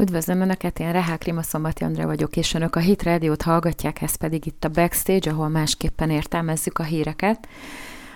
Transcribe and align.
Üdvözlöm 0.00 0.40
Önöket, 0.40 0.78
én 0.78 0.92
Rehá 0.92 1.16
Klimaszombat 1.16 1.82
Andrea 1.82 2.06
vagyok, 2.06 2.36
és 2.36 2.54
Önök 2.54 2.76
a 2.76 2.80
Hit 2.80 3.02
Rádiót 3.02 3.42
hallgatják, 3.42 4.02
ez 4.02 4.14
pedig 4.14 4.46
itt 4.46 4.64
a 4.64 4.68
Backstage, 4.68 5.30
ahol 5.30 5.48
másképpen 5.48 6.10
értelmezzük 6.10 6.78
a 6.78 6.82
híreket. 6.82 7.48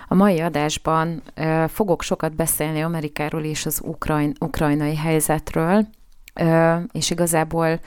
A 0.09 0.15
mai 0.15 0.41
adásban 0.41 1.23
uh, 1.37 1.69
fogok 1.69 2.03
sokat 2.03 2.35
beszélni 2.35 2.81
Amerikáról 2.81 3.43
és 3.43 3.67
az 3.67 3.81
ukrajn, 3.85 4.33
ukrajnai 4.41 4.97
helyzetről, 4.97 5.87
uh, 6.41 6.83
és 6.93 7.11
igazából 7.11 7.81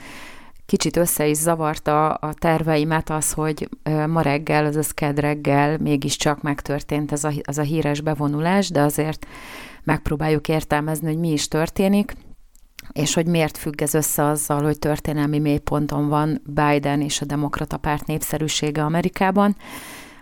kicsit 0.66 0.96
össze 0.96 1.26
is 1.26 1.36
zavarta 1.36 2.14
a 2.14 2.32
terveimet 2.34 3.10
az, 3.10 3.32
hogy 3.32 3.68
ma 4.06 4.20
reggel, 4.20 4.64
azaz 4.64 4.90
ked 4.90 5.18
reggel 5.18 5.78
mégiscsak 5.78 6.42
megtörtént 6.42 7.12
ez 7.12 7.24
a, 7.24 7.32
az 7.42 7.58
a 7.58 7.62
híres 7.62 8.00
bevonulás, 8.00 8.70
de 8.70 8.80
azért 8.80 9.26
megpróbáljuk 9.84 10.48
értelmezni, 10.48 11.06
hogy 11.06 11.18
mi 11.18 11.32
is 11.32 11.48
történik 11.48 12.14
és 12.92 13.14
hogy 13.14 13.26
miért 13.26 13.58
függ 13.58 13.80
ez 13.80 13.94
össze 13.94 14.24
azzal, 14.24 14.62
hogy 14.62 14.78
történelmi 14.78 15.38
mélyponton 15.38 16.08
van 16.08 16.42
Biden 16.44 17.00
és 17.00 17.20
a 17.20 17.24
demokrata 17.24 17.76
párt 17.76 18.06
népszerűsége 18.06 18.84
Amerikában. 18.84 19.56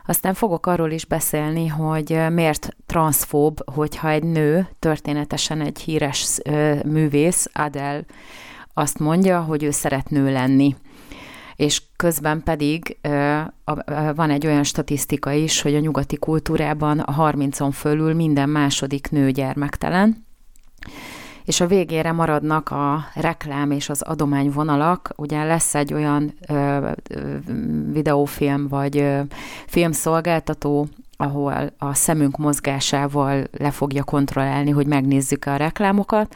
Aztán 0.07 0.35
fogok 0.35 0.67
arról 0.67 0.91
is 0.91 1.05
beszélni, 1.05 1.67
hogy 1.67 2.19
miért 2.31 2.77
transzfób, 2.87 3.71
hogyha 3.75 4.09
egy 4.09 4.23
nő, 4.23 4.69
történetesen 4.79 5.61
egy 5.61 5.79
híres 5.79 6.39
művész, 6.85 7.49
Adele, 7.53 8.05
azt 8.75 8.99
mondja, 8.99 9.41
hogy 9.41 9.63
ő 9.63 9.71
szeret 9.71 10.11
nő 10.11 10.33
lenni. 10.33 10.77
És 11.57 11.83
közben 11.97 12.43
pedig 12.43 12.97
van 14.15 14.31
egy 14.31 14.47
olyan 14.47 14.65
statisztika 14.65 15.33
is, 15.33 15.63
hogy 15.63 15.75
a 15.75 15.81
nyugati 15.81 16.17
kultúrában 16.17 16.99
a 16.99 17.33
30-on 17.33 17.71
fölül 17.73 18.15
minden 18.15 18.49
második 18.49 19.11
nő 19.11 19.31
gyermektelen, 19.31 20.27
és 21.47 21.61
a 21.61 21.67
végére 21.67 22.13
maradnak 22.13 22.71
a 22.71 23.05
reklám 23.15 23.71
és 23.71 23.89
az 23.89 24.03
adományvonalak. 24.03 25.13
Ugye 25.17 25.45
lesz 25.45 25.75
egy 25.75 25.95
olyan 25.95 26.35
ö, 26.49 26.89
ö, 27.09 27.37
videófilm 27.93 28.69
vagy 28.69 28.99
ö, 28.99 29.21
filmszolgáltató, 29.67 30.89
ahol 31.17 31.73
a 31.79 31.95
szemünk 31.95 32.37
mozgásával 32.37 33.45
le 33.59 33.71
fogja 33.71 34.05
kontrollálni, 34.05 34.71
hogy 34.71 34.87
megnézzük 34.87 35.45
a 35.45 35.57
reklámokat, 35.57 36.35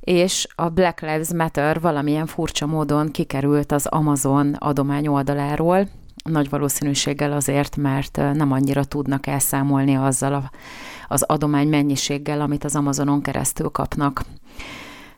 és 0.00 0.46
a 0.54 0.68
Black 0.68 1.00
Lives 1.00 1.32
Matter 1.32 1.80
valamilyen 1.80 2.26
furcsa 2.26 2.66
módon 2.66 3.10
kikerült 3.10 3.72
az 3.72 3.86
Amazon 3.86 4.54
adomány 4.58 5.06
oldaláról, 5.06 5.88
nagy 6.24 6.48
valószínűséggel 6.48 7.32
azért, 7.32 7.76
mert 7.76 8.16
nem 8.16 8.52
annyira 8.52 8.84
tudnak 8.84 9.26
elszámolni 9.26 9.96
azzal 9.96 10.34
a 10.34 10.50
az 11.10 11.22
adomány 11.22 11.68
mennyiséggel, 11.68 12.40
amit 12.40 12.64
az 12.64 12.76
Amazonon 12.76 13.22
keresztül 13.22 13.68
kapnak. 13.68 14.22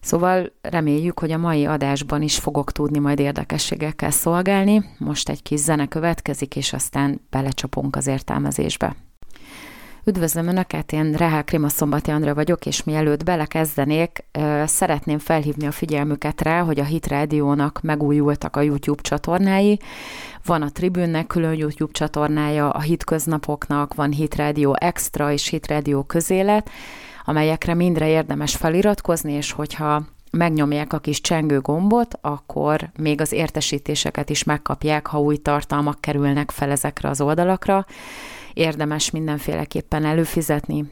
Szóval 0.00 0.52
reméljük, 0.60 1.18
hogy 1.18 1.30
a 1.30 1.38
mai 1.38 1.64
adásban 1.66 2.22
is 2.22 2.38
fogok 2.38 2.72
tudni 2.72 2.98
majd 2.98 3.18
érdekességekkel 3.18 4.10
szolgálni. 4.10 4.84
Most 4.98 5.28
egy 5.28 5.42
kis 5.42 5.60
zene 5.60 5.86
következik, 5.86 6.56
és 6.56 6.72
aztán 6.72 7.20
belecsapunk 7.30 7.96
az 7.96 8.06
értelmezésbe. 8.06 8.96
Üdvözlöm 10.04 10.46
Önöket, 10.46 10.92
én 10.92 11.12
Rehá 11.12 11.42
Krima 11.42 11.68
Szombati 11.68 12.10
Andra 12.10 12.34
vagyok, 12.34 12.66
és 12.66 12.84
mielőtt 12.84 13.24
belekezdenék, 13.24 14.24
szeretném 14.64 15.18
felhívni 15.18 15.66
a 15.66 15.70
figyelmüket 15.70 16.40
rá, 16.40 16.60
hogy 16.60 16.80
a 16.80 16.84
Hit 16.84 17.06
Rádiónak 17.06 17.80
megújultak 17.82 18.56
a 18.56 18.60
YouTube 18.60 19.02
csatornái. 19.02 19.78
Van 20.44 20.62
a 20.62 20.70
Tribünnek 20.70 21.26
külön 21.26 21.54
YouTube 21.54 21.92
csatornája, 21.92 22.70
a 22.70 22.80
Hit 22.80 23.04
Köznapoknak 23.04 23.94
van 23.94 24.12
Hit 24.12 24.34
Rádió 24.34 24.76
Extra 24.78 25.32
és 25.32 25.48
Hit 25.48 25.66
Rádió 25.66 26.02
Közélet, 26.02 26.70
amelyekre 27.24 27.74
mindre 27.74 28.08
érdemes 28.08 28.56
feliratkozni, 28.56 29.32
és 29.32 29.52
hogyha 29.52 30.02
megnyomják 30.30 30.92
a 30.92 30.98
kis 30.98 31.20
csengő 31.20 31.60
gombot, 31.60 32.18
akkor 32.20 32.90
még 32.98 33.20
az 33.20 33.32
értesítéseket 33.32 34.30
is 34.30 34.44
megkapják, 34.44 35.06
ha 35.06 35.20
új 35.20 35.36
tartalmak 35.36 36.00
kerülnek 36.00 36.50
fel 36.50 36.70
ezekre 36.70 37.08
az 37.08 37.20
oldalakra 37.20 37.86
érdemes 38.54 39.10
mindenféleképpen 39.10 40.04
előfizetni 40.04 40.84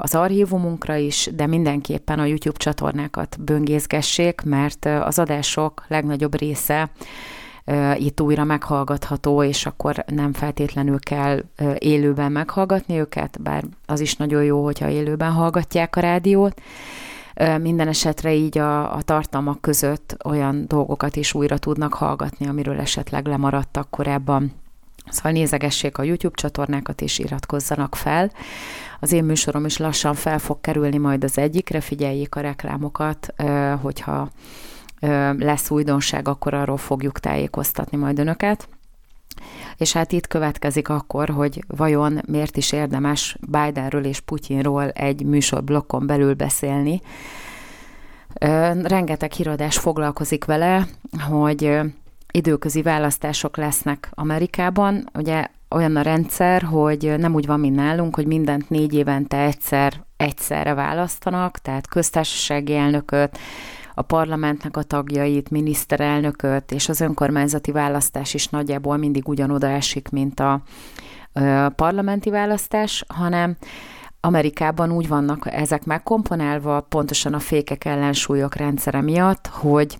az 0.00 0.14
archívumunkra 0.14 0.96
is, 0.96 1.30
de 1.34 1.46
mindenképpen 1.46 2.18
a 2.18 2.24
YouTube 2.24 2.58
csatornákat 2.58 3.36
böngészgessék, 3.40 4.42
mert 4.44 4.84
az 4.84 5.18
adások 5.18 5.84
legnagyobb 5.88 6.38
része 6.38 6.90
itt 7.96 8.20
újra 8.20 8.44
meghallgatható, 8.44 9.42
és 9.42 9.66
akkor 9.66 10.04
nem 10.06 10.32
feltétlenül 10.32 10.98
kell 10.98 11.42
élőben 11.78 12.32
meghallgatni 12.32 12.98
őket, 12.98 13.42
bár 13.42 13.64
az 13.86 14.00
is 14.00 14.16
nagyon 14.16 14.44
jó, 14.44 14.64
hogyha 14.64 14.88
élőben 14.88 15.32
hallgatják 15.32 15.96
a 15.96 16.00
rádiót. 16.00 16.60
Minden 17.60 17.88
esetre 17.88 18.34
így 18.34 18.58
a, 18.58 18.94
a 18.94 19.02
tartalmak 19.02 19.60
között 19.60 20.16
olyan 20.24 20.64
dolgokat 20.66 21.16
is 21.16 21.34
újra 21.34 21.58
tudnak 21.58 21.94
hallgatni, 21.94 22.46
amiről 22.46 22.80
esetleg 22.80 23.26
lemaradtak 23.26 23.90
korábban 23.90 24.52
Szóval 25.10 25.32
nézegessék 25.32 25.98
a 25.98 26.02
YouTube 26.02 26.36
csatornákat 26.36 27.00
és 27.00 27.18
iratkozzanak 27.18 27.94
fel. 27.94 28.32
Az 29.00 29.12
én 29.12 29.24
műsorom 29.24 29.64
is 29.64 29.76
lassan 29.76 30.14
fel 30.14 30.38
fog 30.38 30.60
kerülni 30.60 30.96
majd 30.96 31.24
az 31.24 31.38
egyikre, 31.38 31.80
figyeljék 31.80 32.34
a 32.34 32.40
reklámokat, 32.40 33.34
hogyha 33.80 34.30
lesz 35.38 35.70
újdonság, 35.70 36.28
akkor 36.28 36.54
arról 36.54 36.76
fogjuk 36.76 37.18
tájékoztatni 37.20 37.96
majd 37.96 38.18
önöket. 38.18 38.68
És 39.76 39.92
hát 39.92 40.12
itt 40.12 40.26
következik 40.26 40.88
akkor, 40.88 41.28
hogy 41.28 41.64
vajon 41.66 42.20
miért 42.26 42.56
is 42.56 42.72
érdemes 42.72 43.36
Bidenről 43.40 44.04
és 44.04 44.20
Putyinról 44.20 44.90
egy 44.90 45.24
műsorblokkon 45.24 46.06
belül 46.06 46.34
beszélni. 46.34 47.00
Rengeteg 48.82 49.32
híradás 49.32 49.78
foglalkozik 49.78 50.44
vele, 50.44 50.86
hogy 51.28 51.80
időközi 52.32 52.82
választások 52.82 53.56
lesznek 53.56 54.10
Amerikában. 54.14 55.08
Ugye 55.14 55.46
olyan 55.70 55.96
a 55.96 56.02
rendszer, 56.02 56.62
hogy 56.62 57.14
nem 57.18 57.34
úgy 57.34 57.46
van, 57.46 57.60
mint 57.60 57.76
nálunk, 57.76 58.14
hogy 58.14 58.26
mindent 58.26 58.70
négy 58.70 58.94
évente 58.94 59.36
egyszer 59.36 60.04
egyszerre 60.16 60.74
választanak, 60.74 61.58
tehát 61.58 61.88
köztársasági 61.88 62.74
elnököt, 62.74 63.38
a 63.94 64.02
parlamentnek 64.02 64.76
a 64.76 64.82
tagjait, 64.82 65.50
miniszterelnököt, 65.50 66.72
és 66.72 66.88
az 66.88 67.00
önkormányzati 67.00 67.72
választás 67.72 68.34
is 68.34 68.46
nagyjából 68.48 68.96
mindig 68.96 69.28
ugyanoda 69.28 69.68
esik, 69.68 70.08
mint 70.08 70.40
a, 70.40 70.62
a 71.32 71.68
parlamenti 71.68 72.30
választás, 72.30 73.04
hanem 73.08 73.56
Amerikában 74.20 74.92
úgy 74.92 75.08
vannak 75.08 75.52
ezek 75.52 75.84
megkomponálva, 75.84 76.80
pontosan 76.80 77.34
a 77.34 77.38
fékek 77.38 77.84
ellensúlyok 77.84 78.54
rendszere 78.54 79.00
miatt, 79.00 79.46
hogy 79.46 79.98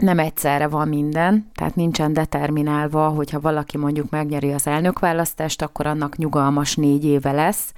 nem 0.00 0.18
egyszerre 0.18 0.68
van 0.68 0.88
minden, 0.88 1.50
tehát 1.54 1.74
nincsen 1.74 2.12
determinálva, 2.12 3.08
hogyha 3.08 3.40
valaki 3.40 3.76
mondjuk 3.76 4.10
megnyeri 4.10 4.52
az 4.52 4.66
elnökválasztást, 4.66 5.62
akkor 5.62 5.86
annak 5.86 6.16
nyugalmas 6.16 6.76
négy 6.76 7.04
éve 7.04 7.32
lesz, 7.32 7.72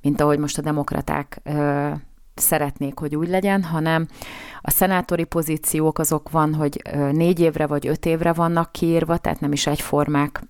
mint 0.00 0.20
ahogy 0.20 0.38
most 0.38 0.58
a 0.58 0.62
demokraták 0.62 1.40
ö, 1.42 1.90
szeretnék, 2.34 2.98
hogy 2.98 3.16
úgy 3.16 3.28
legyen, 3.28 3.62
hanem 3.62 4.06
a 4.60 4.70
szenátori 4.70 5.24
pozíciók 5.24 5.98
azok 5.98 6.30
van, 6.30 6.54
hogy 6.54 6.82
négy 7.12 7.40
évre 7.40 7.66
vagy 7.66 7.86
öt 7.86 8.06
évre 8.06 8.32
vannak 8.32 8.72
kiírva, 8.72 9.16
tehát 9.16 9.40
nem 9.40 9.52
is 9.52 9.66
egyformák 9.66 10.42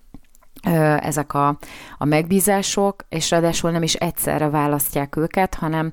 ezek 0.98 1.34
a, 1.34 1.58
a 1.98 2.04
megbízások, 2.04 3.04
és 3.08 3.30
ráadásul 3.30 3.70
nem 3.70 3.82
is 3.82 3.94
egyszerre 3.94 4.48
választják 4.48 5.16
őket, 5.16 5.54
hanem 5.54 5.92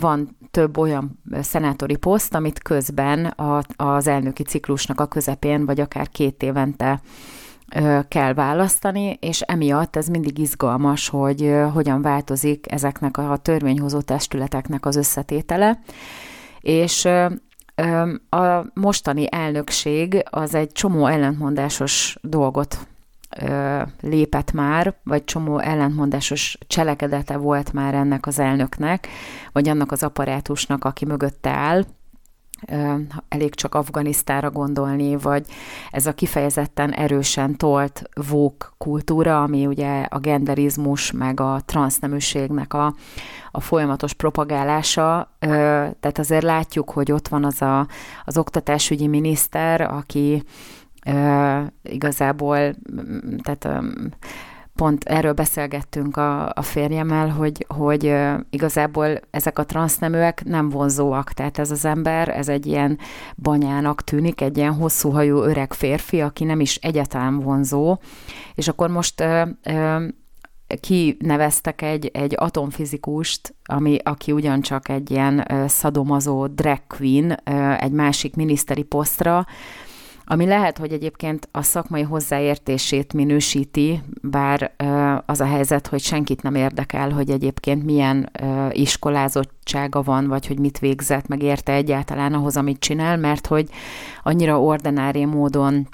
van 0.00 0.36
több 0.50 0.78
olyan 0.78 1.20
szenátori 1.40 1.96
poszt, 1.96 2.34
amit 2.34 2.62
közben 2.62 3.24
a, 3.24 3.62
az 3.76 4.06
elnöki 4.06 4.42
ciklusnak 4.42 5.00
a 5.00 5.06
közepén, 5.06 5.66
vagy 5.66 5.80
akár 5.80 6.08
két 6.08 6.42
évente 6.42 7.00
kell 8.08 8.34
választani, 8.34 9.16
és 9.20 9.40
emiatt 9.40 9.96
ez 9.96 10.08
mindig 10.08 10.38
izgalmas, 10.38 11.08
hogy 11.08 11.54
hogyan 11.72 12.02
változik 12.02 12.72
ezeknek 12.72 13.16
a 13.16 13.36
törvényhozó 13.36 14.00
testületeknek 14.00 14.86
az 14.86 14.96
összetétele. 14.96 15.80
És 16.60 17.08
a 18.28 18.64
mostani 18.74 19.26
elnökség 19.30 20.22
az 20.30 20.54
egy 20.54 20.72
csomó 20.72 21.06
ellentmondásos 21.06 22.16
dolgot 22.22 22.78
lépett 24.00 24.52
már, 24.52 24.94
vagy 25.04 25.24
csomó 25.24 25.58
ellentmondásos 25.58 26.58
cselekedete 26.66 27.36
volt 27.36 27.72
már 27.72 27.94
ennek 27.94 28.26
az 28.26 28.38
elnöknek, 28.38 29.08
vagy 29.52 29.68
annak 29.68 29.92
az 29.92 30.02
apparátusnak, 30.02 30.84
aki 30.84 31.04
mögötte 31.04 31.50
áll, 31.50 31.84
elég 33.28 33.54
csak 33.54 33.74
Afganisztára 33.74 34.50
gondolni, 34.50 35.16
vagy 35.16 35.46
ez 35.90 36.06
a 36.06 36.12
kifejezetten 36.12 36.92
erősen 36.92 37.56
tolt 37.56 38.02
vók 38.28 38.74
kultúra, 38.78 39.42
ami 39.42 39.66
ugye 39.66 40.02
a 40.02 40.18
genderizmus, 40.18 41.10
meg 41.12 41.40
a 41.40 41.60
transzneműségnek 41.64 42.74
a, 42.74 42.94
a 43.50 43.60
folyamatos 43.60 44.12
propagálása. 44.12 45.36
Tehát 46.00 46.18
azért 46.18 46.42
látjuk, 46.42 46.90
hogy 46.90 47.12
ott 47.12 47.28
van 47.28 47.44
az 47.44 47.62
a, 47.62 47.86
az 48.24 48.38
oktatásügyi 48.38 49.06
miniszter, 49.06 49.80
aki 49.80 50.42
igazából 51.82 52.74
tehát 53.42 53.82
pont 54.80 55.04
erről 55.04 55.32
beszélgettünk 55.32 56.16
a, 56.16 56.48
a 56.48 56.62
férjemmel, 56.62 57.28
hogy, 57.28 57.66
hogy 57.68 58.14
igazából 58.50 59.20
ezek 59.30 59.58
a 59.58 59.64
transzneműek 59.64 60.44
nem 60.44 60.68
vonzóak, 60.68 61.32
tehát 61.32 61.58
ez 61.58 61.70
az 61.70 61.84
ember, 61.84 62.28
ez 62.28 62.48
egy 62.48 62.66
ilyen 62.66 62.98
banyának 63.36 64.04
tűnik, 64.04 64.40
egy 64.40 64.56
ilyen 64.56 64.74
hosszú 64.74 65.10
hajú 65.10 65.36
öreg 65.36 65.72
férfi, 65.72 66.20
aki 66.20 66.44
nem 66.44 66.60
is 66.60 66.76
egyáltalán 66.76 67.38
vonzó, 67.38 67.98
és 68.54 68.68
akkor 68.68 68.90
most 68.90 69.24
kineveztek 70.80 71.82
egy, 71.82 72.06
egy 72.06 72.34
atomfizikust, 72.36 73.54
ami, 73.64 73.98
aki 74.02 74.32
ugyancsak 74.32 74.88
egy 74.88 75.10
ilyen 75.10 75.46
szadomazó 75.68 76.46
drag 76.46 76.80
queen 76.86 77.30
egy 77.78 77.92
másik 77.92 78.36
miniszteri 78.36 78.82
posztra, 78.82 79.46
ami 80.32 80.46
lehet, 80.46 80.78
hogy 80.78 80.92
egyébként 80.92 81.48
a 81.52 81.62
szakmai 81.62 82.02
hozzáértését 82.02 83.12
minősíti, 83.12 84.02
bár 84.22 84.72
az 85.26 85.40
a 85.40 85.44
helyzet, 85.44 85.86
hogy 85.86 86.00
senkit 86.00 86.42
nem 86.42 86.54
érdekel, 86.54 87.10
hogy 87.10 87.30
egyébként 87.30 87.84
milyen 87.84 88.30
iskolázottsága 88.70 90.02
van, 90.02 90.26
vagy 90.26 90.46
hogy 90.46 90.58
mit 90.58 90.78
végzett, 90.78 91.26
meg 91.26 91.42
érte 91.42 91.72
egyáltalán 91.72 92.34
ahhoz, 92.34 92.56
amit 92.56 92.78
csinál, 92.78 93.16
mert 93.16 93.46
hogy 93.46 93.68
annyira 94.22 94.60
ordinári 94.60 95.24
módon 95.24 95.88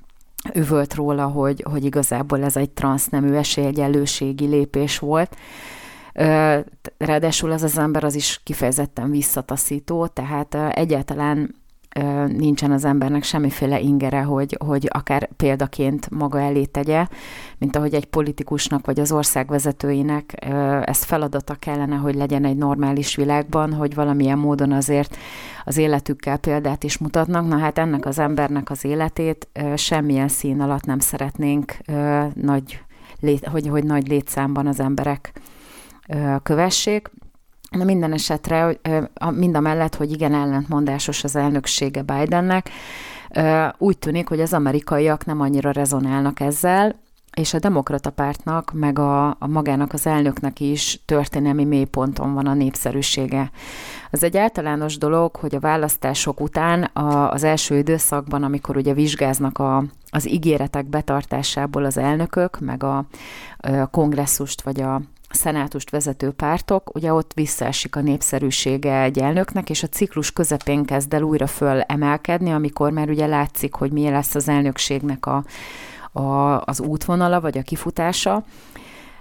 üvölt 0.54 0.94
róla, 0.94 1.26
hogy, 1.26 1.64
hogy 1.70 1.84
igazából 1.84 2.42
ez 2.44 2.56
egy 2.56 2.70
transznemű 2.70 3.32
esélyegyenlőségi 3.32 4.46
lépés 4.46 4.98
volt. 4.98 5.36
Ráadásul 6.98 7.52
ez 7.52 7.62
az 7.62 7.78
ember 7.78 8.04
az 8.04 8.14
is 8.14 8.40
kifejezetten 8.44 9.10
visszataszító, 9.10 10.06
tehát 10.06 10.54
egyáltalán 10.54 11.54
nincsen 12.26 12.70
az 12.70 12.84
embernek 12.84 13.22
semmiféle 13.22 13.80
ingere, 13.80 14.22
hogy, 14.22 14.56
hogy 14.66 14.88
akár 14.92 15.28
példaként 15.36 16.10
maga 16.10 16.40
elé 16.40 16.64
tegye, 16.64 17.06
mint 17.58 17.76
ahogy 17.76 17.94
egy 17.94 18.04
politikusnak 18.04 18.86
vagy 18.86 19.00
az 19.00 19.12
ország 19.12 19.48
vezetőinek 19.48 20.46
ez 20.84 21.02
feladata 21.04 21.54
kellene, 21.54 21.96
hogy 21.96 22.14
legyen 22.14 22.44
egy 22.44 22.56
normális 22.56 23.16
világban, 23.16 23.72
hogy 23.72 23.94
valamilyen 23.94 24.38
módon 24.38 24.72
azért 24.72 25.16
az 25.64 25.76
életükkel 25.76 26.38
példát 26.38 26.84
is 26.84 26.98
mutatnak. 26.98 27.48
Na 27.48 27.58
hát 27.58 27.78
ennek 27.78 28.06
az 28.06 28.18
embernek 28.18 28.70
az 28.70 28.84
életét 28.84 29.48
semmilyen 29.74 30.28
szín 30.28 30.60
alatt 30.60 30.84
nem 30.84 30.98
szeretnénk 30.98 31.76
nagy, 32.34 32.80
hogy, 33.50 33.68
hogy 33.68 33.84
nagy 33.84 34.08
létszámban 34.08 34.66
az 34.66 34.80
emberek 34.80 35.32
kövessék. 36.42 37.10
Na 37.70 37.84
minden 37.84 38.12
esetre, 38.12 38.78
mind 39.34 39.56
a 39.56 39.60
mellett, 39.60 39.94
hogy 39.94 40.12
igen 40.12 40.34
ellentmondásos 40.34 41.24
az 41.24 41.36
elnöksége 41.36 42.02
Bidennek, 42.02 42.70
úgy 43.78 43.98
tűnik, 43.98 44.28
hogy 44.28 44.40
az 44.40 44.52
amerikaiak 44.52 45.24
nem 45.24 45.40
annyira 45.40 45.70
rezonálnak 45.70 46.40
ezzel, 46.40 47.04
és 47.36 47.54
a 47.54 47.58
demokrata 47.58 48.10
pártnak, 48.10 48.72
meg 48.72 48.98
a, 48.98 49.26
a 49.28 49.46
magának 49.46 49.92
az 49.92 50.06
elnöknek 50.06 50.60
is 50.60 51.00
történelmi 51.04 51.64
mélyponton 51.64 52.34
van 52.34 52.46
a 52.46 52.54
népszerűsége. 52.54 53.50
Az 54.10 54.22
egy 54.22 54.36
általános 54.36 54.98
dolog, 54.98 55.36
hogy 55.36 55.54
a 55.54 55.60
választások 55.60 56.40
után 56.40 56.82
a, 56.82 57.30
az 57.30 57.42
első 57.42 57.76
időszakban, 57.76 58.42
amikor 58.42 58.76
ugye 58.76 58.92
vizsgáznak 58.92 59.58
a, 59.58 59.84
az 60.10 60.28
ígéretek 60.28 60.86
betartásából 60.86 61.84
az 61.84 61.96
elnökök, 61.96 62.60
meg 62.60 62.82
a, 62.82 63.04
a 63.58 63.86
kongresszust 63.86 64.62
vagy 64.62 64.80
a 64.80 65.00
szenátust 65.36 65.90
vezető 65.90 66.30
pártok, 66.30 66.94
ugye 66.94 67.12
ott 67.12 67.32
visszaesik 67.34 67.96
a 67.96 68.00
népszerűsége 68.00 69.02
egy 69.02 69.18
elnöknek, 69.18 69.70
és 69.70 69.82
a 69.82 69.86
ciklus 69.86 70.32
közepén 70.32 70.84
kezd 70.84 71.14
el 71.14 71.22
újra 71.22 71.46
föl 71.46 71.80
emelkedni, 71.80 72.52
amikor 72.52 72.90
már 72.90 73.08
ugye 73.08 73.26
látszik, 73.26 73.74
hogy 73.74 73.92
milyen 73.92 74.12
lesz 74.12 74.34
az 74.34 74.48
elnökségnek 74.48 75.26
a, 75.26 75.44
a, 76.20 76.60
az 76.64 76.80
útvonala, 76.80 77.40
vagy 77.40 77.58
a 77.58 77.62
kifutása, 77.62 78.44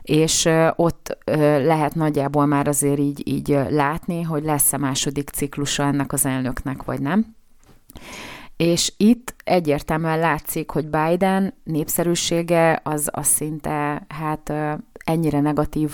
és 0.02 0.50
ott 0.76 1.18
lehet 1.66 1.96
nagyjából 1.96 2.46
már 2.46 2.68
azért 2.68 3.00
így, 3.00 3.28
így 3.28 3.60
látni, 3.70 4.22
hogy 4.22 4.44
lesz-e 4.44 4.78
második 4.78 5.30
ciklusa 5.30 5.84
ennek 5.84 6.14
az 6.14 6.26
elnöknek, 6.26 6.84
vagy 6.84 7.00
nem. 7.00 7.36
És 8.58 8.94
itt 8.98 9.36
egyértelműen 9.44 10.20
látszik, 10.20 10.70
hogy 10.70 10.88
Biden 10.88 11.54
népszerűsége 11.64 12.82
az, 12.84 13.10
az 13.12 13.28
szinte 13.28 14.06
hát 14.10 14.54
ennyire 15.06 15.40
negatív, 15.40 15.92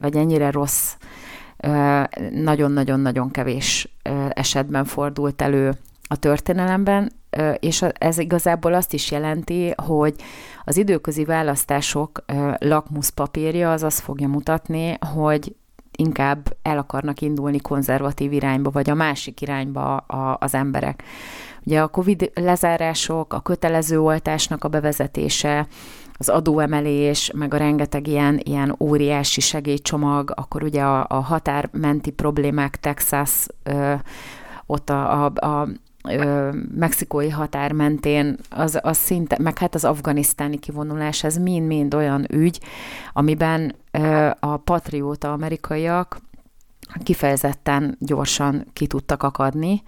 vagy 0.00 0.16
ennyire 0.16 0.50
rossz, 0.50 0.94
nagyon-nagyon-nagyon 2.30 3.30
kevés 3.30 3.96
esetben 4.30 4.84
fordult 4.84 5.42
elő 5.42 5.72
a 6.08 6.16
történelemben, 6.16 7.12
és 7.58 7.84
ez 7.92 8.18
igazából 8.18 8.74
azt 8.74 8.92
is 8.92 9.10
jelenti, 9.10 9.74
hogy 9.76 10.14
az 10.64 10.76
időközi 10.76 11.24
választások 11.24 12.24
lakmuszpapírja 12.58 13.72
az 13.72 13.82
azt 13.82 14.00
fogja 14.00 14.28
mutatni, 14.28 14.98
hogy 15.14 15.54
inkább 16.00 16.56
el 16.62 16.78
akarnak 16.78 17.20
indulni 17.20 17.60
konzervatív 17.60 18.32
irányba, 18.32 18.70
vagy 18.70 18.90
a 18.90 18.94
másik 18.94 19.40
irányba 19.40 19.96
az 20.38 20.54
emberek. 20.54 21.02
Ugye 21.64 21.80
a 21.80 21.88
COVID 21.88 22.30
lezárások, 22.34 23.32
a 23.32 23.40
kötelező 23.40 24.00
oltásnak 24.00 24.64
a 24.64 24.68
bevezetése, 24.68 25.66
az 26.12 26.28
adóemelés, 26.28 27.30
meg 27.34 27.54
a 27.54 27.56
rengeteg 27.56 28.06
ilyen, 28.06 28.40
ilyen 28.42 28.76
óriási 28.78 29.40
segélycsomag, 29.40 30.32
akkor 30.34 30.62
ugye 30.62 30.82
a, 30.82 31.06
a 31.08 31.20
határmenti 31.20 32.10
problémák, 32.10 32.76
Texas, 32.76 33.46
ö, 33.62 33.94
ott 34.66 34.90
a, 34.90 35.24
a, 35.24 35.46
a 35.46 35.68
ö, 36.08 36.50
mexikói 36.74 37.28
határ 37.28 37.72
mentén, 37.72 38.36
az, 38.50 38.78
az 38.82 38.96
szinte, 38.96 39.36
meg 39.40 39.58
hát 39.58 39.74
az 39.74 39.84
afganisztáni 39.84 40.58
kivonulás, 40.58 41.24
ez 41.24 41.36
mind-mind 41.36 41.94
olyan 41.94 42.26
ügy, 42.32 42.60
amiben 43.12 43.74
ö, 43.90 44.30
a 44.40 44.56
patrióta 44.56 45.32
amerikaiak 45.32 46.20
kifejezetten 47.02 47.96
gyorsan 47.98 48.66
ki 48.72 48.86
tudtak 48.86 49.22
akadni, 49.22 49.82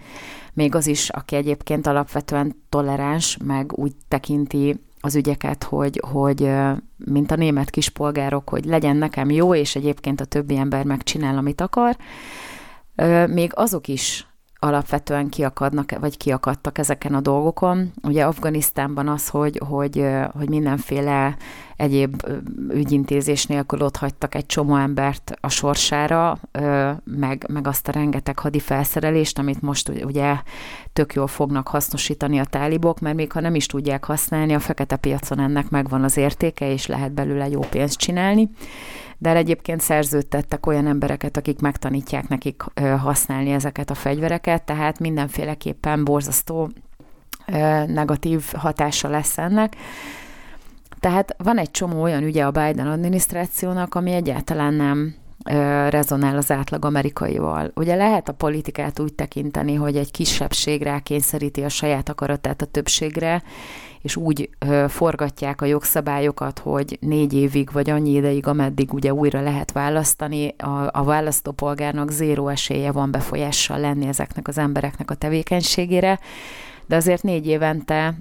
még 0.52 0.74
az 0.74 0.86
is, 0.86 1.08
aki 1.08 1.36
egyébként 1.36 1.86
alapvetően 1.86 2.54
toleráns, 2.68 3.36
meg 3.44 3.72
úgy 3.78 3.92
tekinti 4.08 4.80
az 5.00 5.14
ügyeket, 5.14 5.64
hogy, 5.64 6.02
hogy 6.10 6.50
mint 6.96 7.30
a 7.30 7.36
német 7.36 7.70
kispolgárok, 7.70 8.48
hogy 8.48 8.64
legyen 8.64 8.96
nekem 8.96 9.30
jó, 9.30 9.54
és 9.54 9.76
egyébként 9.76 10.20
a 10.20 10.24
többi 10.24 10.56
ember 10.56 10.84
megcsinál, 10.84 11.36
amit 11.36 11.60
akar, 11.60 11.96
még 13.26 13.50
azok 13.54 13.88
is 13.88 14.26
alapvetően 14.64 15.28
kiakadnak, 15.28 15.98
vagy 16.00 16.16
kiakadtak 16.16 16.78
ezeken 16.78 17.14
a 17.14 17.20
dolgokon. 17.20 17.92
Ugye 18.02 18.24
Afganisztánban 18.24 19.08
az, 19.08 19.28
hogy, 19.28 19.60
hogy, 19.68 20.06
hogy 20.32 20.48
mindenféle 20.48 21.36
egyéb 21.76 22.22
ügyintézés 22.70 23.46
nélkül 23.46 23.82
ott 23.82 23.96
hagytak 23.96 24.34
egy 24.34 24.46
csomó 24.46 24.76
embert 24.76 25.36
a 25.40 25.48
sorsára, 25.48 26.38
meg, 27.04 27.46
meg 27.52 27.66
azt 27.66 27.88
a 27.88 27.92
rengeteg 27.92 28.38
hadi 28.38 28.60
felszerelést, 28.60 29.38
amit 29.38 29.62
most 29.62 29.88
ugye 29.88 30.36
tök 30.92 31.14
jól 31.14 31.26
fognak 31.26 31.68
hasznosítani 31.68 32.38
a 32.38 32.44
tálibok, 32.44 33.00
mert 33.00 33.16
még 33.16 33.32
ha 33.32 33.40
nem 33.40 33.54
is 33.54 33.66
tudják 33.66 34.04
használni, 34.04 34.54
a 34.54 34.60
fekete 34.60 34.96
piacon 34.96 35.38
ennek 35.38 35.70
megvan 35.70 36.04
az 36.04 36.16
értéke, 36.16 36.72
és 36.72 36.86
lehet 36.86 37.12
belőle 37.12 37.48
jó 37.48 37.60
pénzt 37.60 37.98
csinálni 37.98 38.50
de 39.22 39.36
egyébként 39.36 39.81
szerződtettek 39.81 40.67
olyan 40.67 40.86
embereket, 40.86 41.36
akik 41.36 41.60
megtanítják 41.60 42.29
nekik 42.29 42.62
használni 42.98 43.50
ezeket 43.50 43.91
a 43.91 43.94
fegyvereket, 43.94 44.62
tehát 44.62 44.98
mindenféleképpen 44.98 46.05
borzasztó 46.05 46.70
negatív 47.86 48.44
hatása 48.56 49.08
lesz 49.08 49.38
ennek. 49.38 49.76
Tehát 51.00 51.34
van 51.38 51.58
egy 51.58 51.70
csomó 51.70 52.02
olyan 52.02 52.22
ügye 52.22 52.44
a 52.44 52.50
Biden 52.50 52.86
adminisztrációnak, 52.86 53.94
ami 53.94 54.12
egyáltalán 54.12 54.74
nem 54.74 55.14
rezonál 55.88 56.36
az 56.36 56.50
átlag 56.50 56.84
amerikaival. 56.84 57.72
Ugye 57.74 57.94
lehet 57.94 58.29
a 58.29 58.32
politikát 58.32 59.00
úgy 59.00 59.14
tekinteni, 59.14 59.74
hogy 59.74 59.96
egy 59.96 60.10
kisebbség 60.10 60.82
rákényszeríti 60.82 61.62
a 61.62 61.69
saját 61.69 62.08
akaratát 62.08 62.62
a 62.62 62.67
többségre, 62.67 63.43
és 64.02 64.16
úgy 64.16 64.50
forgatják 64.88 65.60
a 65.60 65.66
jogszabályokat, 65.66 66.58
hogy 66.58 66.98
négy 67.00 67.34
évig 67.34 67.72
vagy 67.72 67.90
annyi 67.90 68.10
ideig, 68.10 68.46
ameddig 68.46 68.92
ugye 68.92 69.14
újra 69.14 69.40
lehet 69.40 69.72
választani, 69.72 70.54
a, 70.58 70.88
a 70.92 71.04
választópolgárnak 71.04 72.10
zéró 72.10 72.48
esélye 72.48 72.92
van 72.92 73.10
befolyással 73.10 73.78
lenni 73.78 74.06
ezeknek 74.06 74.48
az 74.48 74.58
embereknek 74.58 75.10
a 75.10 75.14
tevékenységére, 75.14 76.18
de 76.86 76.96
azért 76.96 77.22
négy 77.22 77.46
évente 77.46 78.14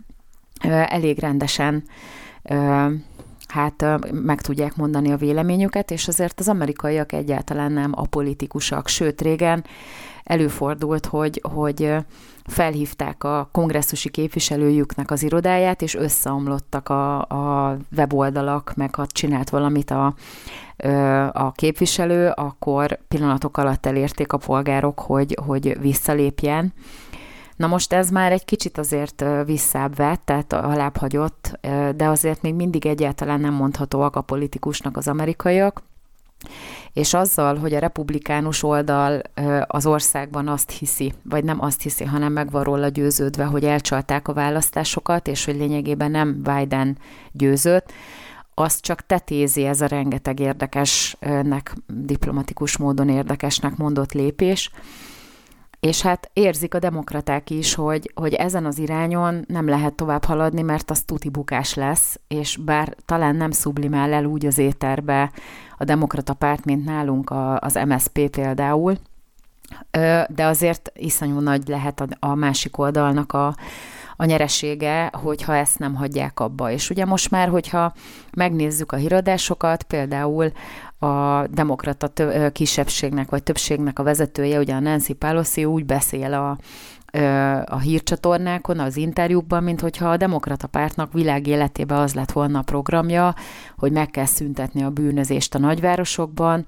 elég 0.87 1.19
rendesen 1.19 1.83
hát 3.51 3.85
meg 4.11 4.41
tudják 4.41 4.75
mondani 4.75 5.11
a 5.11 5.17
véleményüket, 5.17 5.91
és 5.91 6.07
azért 6.07 6.39
az 6.39 6.47
amerikaiak 6.47 7.11
egyáltalán 7.11 7.71
nem 7.71 7.91
apolitikusak, 7.95 8.87
sőt 8.87 9.21
régen 9.21 9.63
előfordult, 10.23 11.05
hogy, 11.05 11.41
hogy 11.53 11.95
felhívták 12.43 13.23
a 13.23 13.49
kongresszusi 13.51 14.09
képviselőjüknek 14.09 15.11
az 15.11 15.23
irodáját, 15.23 15.81
és 15.81 15.95
összeomlottak 15.95 16.89
a, 16.89 17.19
a 17.21 17.77
weboldalak, 17.97 18.73
meg 18.75 18.95
ha 18.95 19.05
csinált 19.07 19.49
valamit 19.49 19.91
a, 19.91 20.13
a 21.31 21.51
képviselő, 21.51 22.29
akkor 22.29 22.99
pillanatok 23.07 23.57
alatt 23.57 23.85
elérték 23.85 24.33
a 24.33 24.37
polgárok, 24.37 24.99
hogy, 24.99 25.37
hogy 25.45 25.77
visszalépjen. 25.79 26.73
Na 27.61 27.67
most 27.67 27.93
ez 27.93 28.09
már 28.09 28.31
egy 28.31 28.45
kicsit 28.45 28.77
azért 28.77 29.23
visszább 29.45 29.95
vett, 29.95 30.21
tehát 30.25 30.53
alább 30.53 30.97
hagyott, 30.97 31.59
de 31.95 32.07
azért 32.07 32.41
még 32.41 32.53
mindig 32.53 32.85
egyáltalán 32.85 33.39
nem 33.39 33.53
mondhatóak 33.53 34.15
a 34.15 34.21
politikusnak 34.21 34.97
az 34.97 35.07
amerikaiak, 35.07 35.83
és 36.93 37.13
azzal, 37.13 37.57
hogy 37.57 37.73
a 37.73 37.79
republikánus 37.79 38.63
oldal 38.63 39.21
az 39.67 39.85
országban 39.85 40.47
azt 40.47 40.71
hiszi, 40.71 41.13
vagy 41.23 41.43
nem 41.43 41.61
azt 41.61 41.81
hiszi, 41.81 42.03
hanem 42.03 42.31
meg 42.31 42.51
van 42.51 42.63
róla 42.63 42.87
győződve, 42.87 43.43
hogy 43.43 43.65
elcsalták 43.65 44.27
a 44.27 44.33
választásokat, 44.33 45.27
és 45.27 45.45
hogy 45.45 45.55
lényegében 45.55 46.11
nem 46.11 46.41
Biden 46.41 46.97
győzött, 47.31 47.91
azt 48.53 48.81
csak 48.81 49.05
tetézi 49.05 49.65
ez 49.65 49.81
a 49.81 49.85
rengeteg 49.85 50.39
érdekesnek, 50.39 51.75
diplomatikus 51.87 52.77
módon 52.77 53.09
érdekesnek 53.09 53.77
mondott 53.77 54.11
lépés, 54.11 54.71
és 55.81 56.01
hát 56.01 56.29
érzik 56.33 56.73
a 56.73 56.79
demokraták 56.79 57.49
is, 57.49 57.73
hogy, 57.73 58.11
hogy 58.15 58.33
ezen 58.33 58.65
az 58.65 58.77
irányon 58.77 59.45
nem 59.47 59.67
lehet 59.67 59.93
tovább 59.93 60.23
haladni, 60.23 60.61
mert 60.61 60.91
az 60.91 61.01
tuti 61.01 61.29
bukás 61.29 61.73
lesz, 61.73 62.19
és 62.27 62.57
bár 62.57 62.95
talán 63.05 63.35
nem 63.35 63.51
sublimál 63.51 64.13
el 64.13 64.25
úgy 64.25 64.45
az 64.45 64.57
éterbe 64.57 65.31
a 65.77 65.83
demokrata 65.83 66.33
párt, 66.33 66.65
mint 66.65 66.85
nálunk 66.85 67.29
a, 67.29 67.59
az 67.59 67.79
MSP 67.87 68.29
például, 68.29 68.97
de 70.27 70.45
azért 70.45 70.91
iszonyú 70.95 71.39
nagy 71.39 71.67
lehet 71.67 72.01
a, 72.01 72.07
a 72.19 72.35
másik 72.35 72.77
oldalnak 72.77 73.33
a, 73.33 73.55
a 74.21 74.25
nyeresége, 74.25 75.09
hogyha 75.13 75.55
ezt 75.55 75.79
nem 75.79 75.95
hagyják 75.95 76.39
abba. 76.39 76.71
És 76.71 76.89
ugye 76.89 77.05
most 77.05 77.31
már, 77.31 77.49
hogyha 77.49 77.93
megnézzük 78.33 78.91
a 78.91 78.95
híradásokat, 78.95 79.83
például 79.83 80.51
a 80.99 81.47
demokrata 81.47 82.07
tö- 82.07 82.51
kisebbségnek 82.51 83.29
vagy 83.29 83.43
többségnek 83.43 83.99
a 83.99 84.03
vezetője, 84.03 84.59
ugye 84.59 84.73
a 84.73 84.79
Nancy 84.79 85.13
Pelosi 85.13 85.65
úgy 85.65 85.85
beszél 85.85 86.33
a, 86.33 86.57
a 87.65 87.79
hírcsatornákon, 87.79 88.79
az 88.79 88.97
interjúkban, 88.97 89.63
mint 89.63 89.81
hogyha 89.81 90.09
a 90.09 90.17
demokrata 90.17 90.67
pártnak 90.67 91.13
világ 91.13 91.47
életében 91.47 91.97
az 91.97 92.13
lett 92.13 92.31
volna 92.31 92.59
a 92.59 92.63
programja, 92.63 93.35
hogy 93.77 93.91
meg 93.91 94.09
kell 94.09 94.25
szüntetni 94.25 94.83
a 94.83 94.89
bűnözést 94.89 95.55
a 95.55 95.59
nagyvárosokban, 95.59 96.65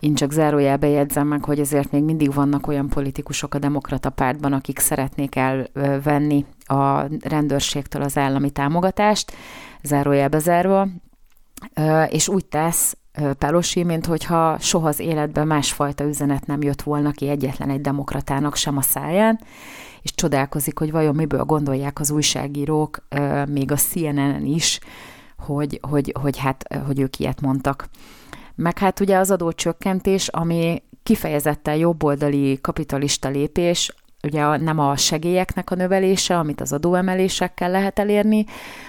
én 0.00 0.14
csak 0.14 0.32
zárójelbe 0.32 0.86
jegyzem 0.86 1.26
meg, 1.26 1.44
hogy 1.44 1.60
ezért 1.60 1.90
még 1.90 2.02
mindig 2.02 2.34
vannak 2.34 2.66
olyan 2.66 2.88
politikusok 2.88 3.54
a 3.54 3.58
demokrata 3.58 4.10
pártban, 4.10 4.52
akik 4.52 4.78
szeretnék 4.78 5.36
elvenni 5.36 6.44
a 6.64 7.02
rendőrségtől 7.20 8.02
az 8.02 8.16
állami 8.16 8.50
támogatást, 8.50 9.32
zárójelbe 9.82 10.38
zárva, 10.38 10.88
és 12.08 12.28
úgy 12.28 12.44
tesz 12.44 12.96
Pelosi, 13.38 13.84
mint 13.84 14.06
hogyha 14.06 14.58
soha 14.58 14.88
az 14.88 14.98
életben 14.98 15.46
másfajta 15.46 16.04
üzenet 16.04 16.46
nem 16.46 16.62
jött 16.62 16.82
volna 16.82 17.10
ki 17.10 17.28
egyetlen 17.28 17.70
egy 17.70 17.80
demokratának 17.80 18.56
sem 18.56 18.76
a 18.76 18.82
száján, 18.82 19.40
és 20.02 20.14
csodálkozik, 20.14 20.78
hogy 20.78 20.90
vajon 20.90 21.14
miből 21.14 21.44
gondolják 21.44 22.00
az 22.00 22.10
újságírók, 22.10 23.06
még 23.46 23.72
a 23.72 23.76
CNN-en 23.76 24.44
is, 24.44 24.80
hogy, 25.38 25.80
hogy, 25.82 26.14
hogy, 26.20 26.38
hát, 26.38 26.64
hogy 26.86 27.00
ők 27.00 27.18
ilyet 27.18 27.40
mondtak. 27.40 27.88
Meg 28.60 28.78
hát 28.78 29.00
ugye 29.00 29.16
az 29.16 29.30
adócsökkentés, 29.30 30.28
ami 30.28 30.82
kifejezetten 31.02 31.76
jobboldali 31.76 32.58
kapitalista 32.60 33.28
lépés, 33.28 33.94
ugye 34.22 34.56
nem 34.56 34.78
a 34.78 34.96
segélyeknek 34.96 35.70
a 35.70 35.74
növelése, 35.74 36.38
amit 36.38 36.60
az 36.60 36.72
adóemelésekkel 36.72 37.70
lehet 37.70 37.98
elérni, 37.98 38.44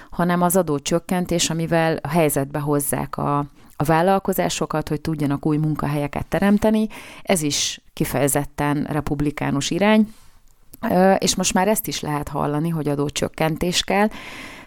hanem 0.09 0.41
az 0.41 0.55
adócsökkentés, 0.55 1.49
amivel 1.49 1.99
a 2.01 2.07
helyzetbe 2.07 2.59
hozzák 2.59 3.17
a, 3.17 3.38
a 3.75 3.83
vállalkozásokat, 3.83 4.89
hogy 4.89 5.01
tudjanak 5.01 5.45
új 5.45 5.57
munkahelyeket 5.57 6.25
teremteni. 6.25 6.88
Ez 7.23 7.41
is 7.41 7.81
kifejezetten 7.93 8.88
republikánus 8.89 9.69
irány, 9.69 10.13
és 11.17 11.35
most 11.35 11.53
már 11.53 11.67
ezt 11.67 11.88
is 11.88 12.01
lehet 12.01 12.27
hallani, 12.27 12.69
hogy 12.69 12.88
adócsökkentés 12.88 13.83
kell. 13.83 14.07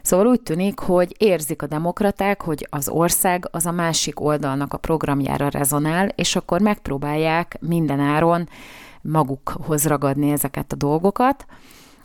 Szóval 0.03 0.27
úgy 0.27 0.41
tűnik, 0.41 0.79
hogy 0.79 1.15
érzik 1.19 1.63
a 1.63 1.67
demokraták, 1.67 2.43
hogy 2.43 2.67
az 2.71 2.89
ország 2.89 3.49
az 3.51 3.67
a 3.67 3.71
másik 3.71 4.21
oldalnak 4.21 4.73
a 4.73 4.79
programjára 4.79 5.49
rezonál, 5.49 6.09
és 6.09 6.37
akkor 6.37 6.61
megpróbálják 6.61 7.57
minden 7.61 8.01
áron 8.01 8.49
magukhoz 9.03 9.87
ragadni 9.87 10.31
ezeket 10.31 10.73
a 10.73 10.77
dolgokat, 10.77 11.47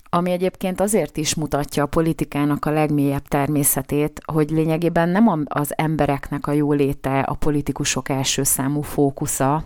ami 0.10 0.32
egyébként 0.32 0.82
azért 0.82 1.18
is 1.18 1.36
mutatja 1.36 1.84
a 1.84 1.88
politikának 1.88 2.66
a 2.66 2.72
legmélyebb 2.72 3.28
természetét, 3.28 4.22
hogy 4.26 4.50
lényegében 4.50 5.10
nem 5.10 5.46
az 5.46 5.74
embereknek 5.78 6.48
a 6.48 6.52
jóléte 6.52 7.20
a 7.20 7.34
politikusok 7.34 8.10
első 8.10 8.44
számú 8.44 8.82
fókusza, 8.82 9.64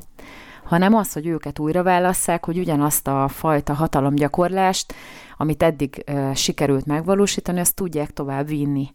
hanem 0.63 0.93
az, 0.93 1.13
hogy 1.13 1.27
őket 1.27 1.59
újra 1.59 1.83
válasszák, 1.83 2.45
hogy 2.45 2.57
ugyanazt 2.57 3.07
a 3.07 3.27
fajta 3.27 3.73
hatalomgyakorlást, 3.73 4.93
amit 5.41 5.63
eddig 5.63 6.03
sikerült 6.33 6.86
megvalósítani, 6.86 7.60
azt 7.60 7.75
tudják 7.75 8.12
tovább 8.12 8.48
vinni. 8.48 8.89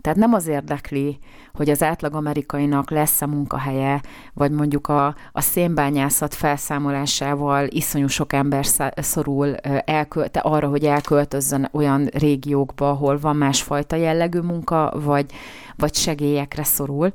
Tehát 0.00 0.18
nem 0.18 0.34
az 0.34 0.46
érdekli, 0.46 1.18
hogy 1.54 1.70
az 1.70 1.82
átlag 1.82 2.14
amerikainak 2.14 2.90
lesz 2.90 3.22
a 3.22 3.26
munkahelye, 3.26 4.00
vagy 4.34 4.50
mondjuk 4.50 4.88
a, 4.88 5.14
a 5.32 5.40
szénbányászat 5.40 6.34
felszámolásával 6.34 7.66
iszonyú 7.68 8.06
sok 8.06 8.32
ember 8.32 8.66
szorul 8.96 9.56
elkölte, 9.84 10.40
arra, 10.40 10.68
hogy 10.68 10.84
elköltözzön 10.84 11.68
olyan 11.72 12.06
régiókba, 12.06 12.90
ahol 12.90 13.18
van 13.18 13.36
másfajta 13.36 13.96
jellegű 13.96 14.40
munka, 14.40 14.92
vagy, 15.04 15.32
vagy 15.76 15.94
segélyekre 15.94 16.64
szorul, 16.64 17.12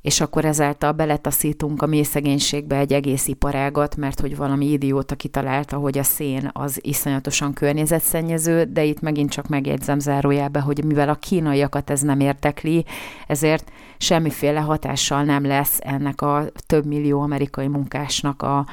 és 0.00 0.20
akkor 0.20 0.44
ezáltal 0.44 0.92
beletaszítunk 0.92 1.82
a 1.82 1.86
mély 1.86 2.02
szegénységbe 2.02 2.76
egy 2.76 2.92
egész 2.92 3.26
iparágat, 3.26 3.96
mert 3.96 4.20
hogy 4.20 4.36
valami 4.36 4.66
idióta 4.66 5.14
kitalálta, 5.14 5.76
hogy 5.76 5.98
a 5.98 6.02
szén 6.02 6.50
az 6.52 6.78
iszonyatosan 6.82 7.52
környezetszennyező, 7.52 8.64
de 8.64 8.84
itt 8.84 9.00
megint 9.00 9.30
csak 9.30 9.48
megjegyzem 9.48 9.98
zárójelbe, 9.98 10.60
hogy 10.60 10.84
mivel 10.84 11.08
a 11.08 11.14
kínaiakat 11.14 11.90
ez 11.90 12.00
nem 12.00 12.20
értekli, 12.20 12.84
ezért 13.26 13.72
semmiféle 13.98 14.60
hatással 14.60 15.22
nem 15.24 15.46
lesz 15.46 15.78
ennek 15.80 16.22
a 16.22 16.44
több 16.66 16.86
millió 16.86 17.20
amerikai 17.20 17.68
munkásnak 17.68 18.42
a, 18.42 18.66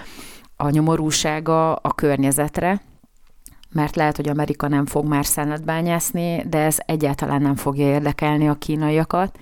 a 0.56 0.70
nyomorúsága 0.70 1.76
a 1.76 1.94
környezetre, 1.94 2.82
mert 3.72 3.96
lehet, 3.96 4.16
hogy 4.16 4.30
Amerika 4.30 4.68
nem 4.68 4.86
fog 4.86 5.06
már 5.06 5.26
szenet 5.26 5.66
bányászni, 5.66 6.44
de 6.50 6.58
ez 6.58 6.78
egyáltalán 6.86 7.42
nem 7.42 7.56
fogja 7.56 7.86
érdekelni 7.86 8.48
a 8.48 8.54
kínaiakat. 8.54 9.40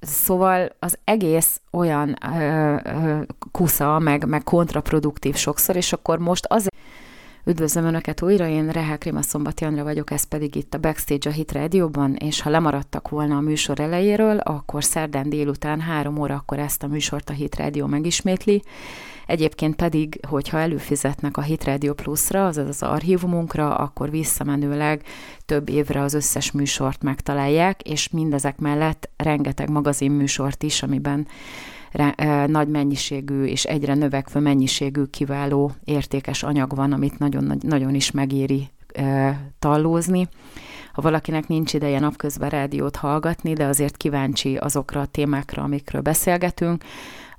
Szóval 0.00 0.68
az 0.78 0.98
egész 1.04 1.60
olyan 1.70 2.16
ö, 2.34 2.76
ö, 2.84 3.20
kusza, 3.50 3.98
meg, 3.98 4.26
meg 4.26 4.42
kontraproduktív 4.42 5.34
sokszor, 5.34 5.76
és 5.76 5.92
akkor 5.92 6.18
most 6.18 6.46
az 6.48 6.68
Üdvözlöm 7.48 7.84
Önöket 7.84 8.22
újra, 8.22 8.46
én 8.46 8.68
Rehel 8.68 8.98
Krima 8.98 9.22
Szombati 9.22 9.64
Andra 9.64 9.82
vagyok, 9.82 10.10
ez 10.10 10.24
pedig 10.24 10.54
itt 10.54 10.74
a 10.74 10.78
Backstage 10.78 11.30
a 11.30 11.32
Hit 11.32 11.52
Radio-ban, 11.52 12.14
és 12.14 12.40
ha 12.40 12.50
lemaradtak 12.50 13.08
volna 13.08 13.36
a 13.36 13.40
műsor 13.40 13.80
elejéről, 13.80 14.38
akkor 14.38 14.84
szerdán 14.84 15.30
délután 15.30 15.80
három 15.80 16.18
órakor 16.18 16.58
ezt 16.58 16.82
a 16.82 16.86
műsort 16.86 17.30
a 17.30 17.32
Hit 17.32 17.56
Radio 17.56 17.86
megismétli, 17.86 18.62
Egyébként 19.28 19.76
pedig, 19.76 20.20
hogyha 20.28 20.58
előfizetnek 20.58 21.36
a 21.36 21.42
Hit 21.42 21.64
Radio 21.64 21.94
Plus-ra, 21.94 22.46
azaz 22.46 22.68
az 22.68 22.82
archívumunkra, 22.82 23.74
akkor 23.74 24.10
visszamenőleg 24.10 25.02
több 25.46 25.68
évre 25.68 26.00
az 26.00 26.14
összes 26.14 26.52
műsort 26.52 27.02
megtalálják, 27.02 27.82
és 27.82 28.08
mindezek 28.08 28.58
mellett 28.58 29.10
rengeteg 29.16 29.70
magazinműsort 29.70 30.62
is, 30.62 30.82
amiben 30.82 31.26
nagy 32.46 32.68
mennyiségű 32.68 33.44
és 33.44 33.64
egyre 33.64 33.94
növekvő 33.94 34.40
mennyiségű 34.40 35.04
kiváló 35.04 35.72
értékes 35.84 36.42
anyag 36.42 36.74
van, 36.74 36.92
amit 36.92 37.18
nagyon, 37.18 37.58
nagyon 37.60 37.94
is 37.94 38.10
megéri 38.10 38.68
tallózni. 39.58 40.28
Ha 40.92 41.02
valakinek 41.02 41.48
nincs 41.48 41.74
ideje 41.74 41.98
napközben 42.00 42.48
rádiót 42.48 42.96
hallgatni, 42.96 43.52
de 43.52 43.64
azért 43.64 43.96
kíváncsi 43.96 44.56
azokra 44.56 45.00
a 45.00 45.06
témákra, 45.06 45.62
amikről 45.62 46.00
beszélgetünk, 46.00 46.84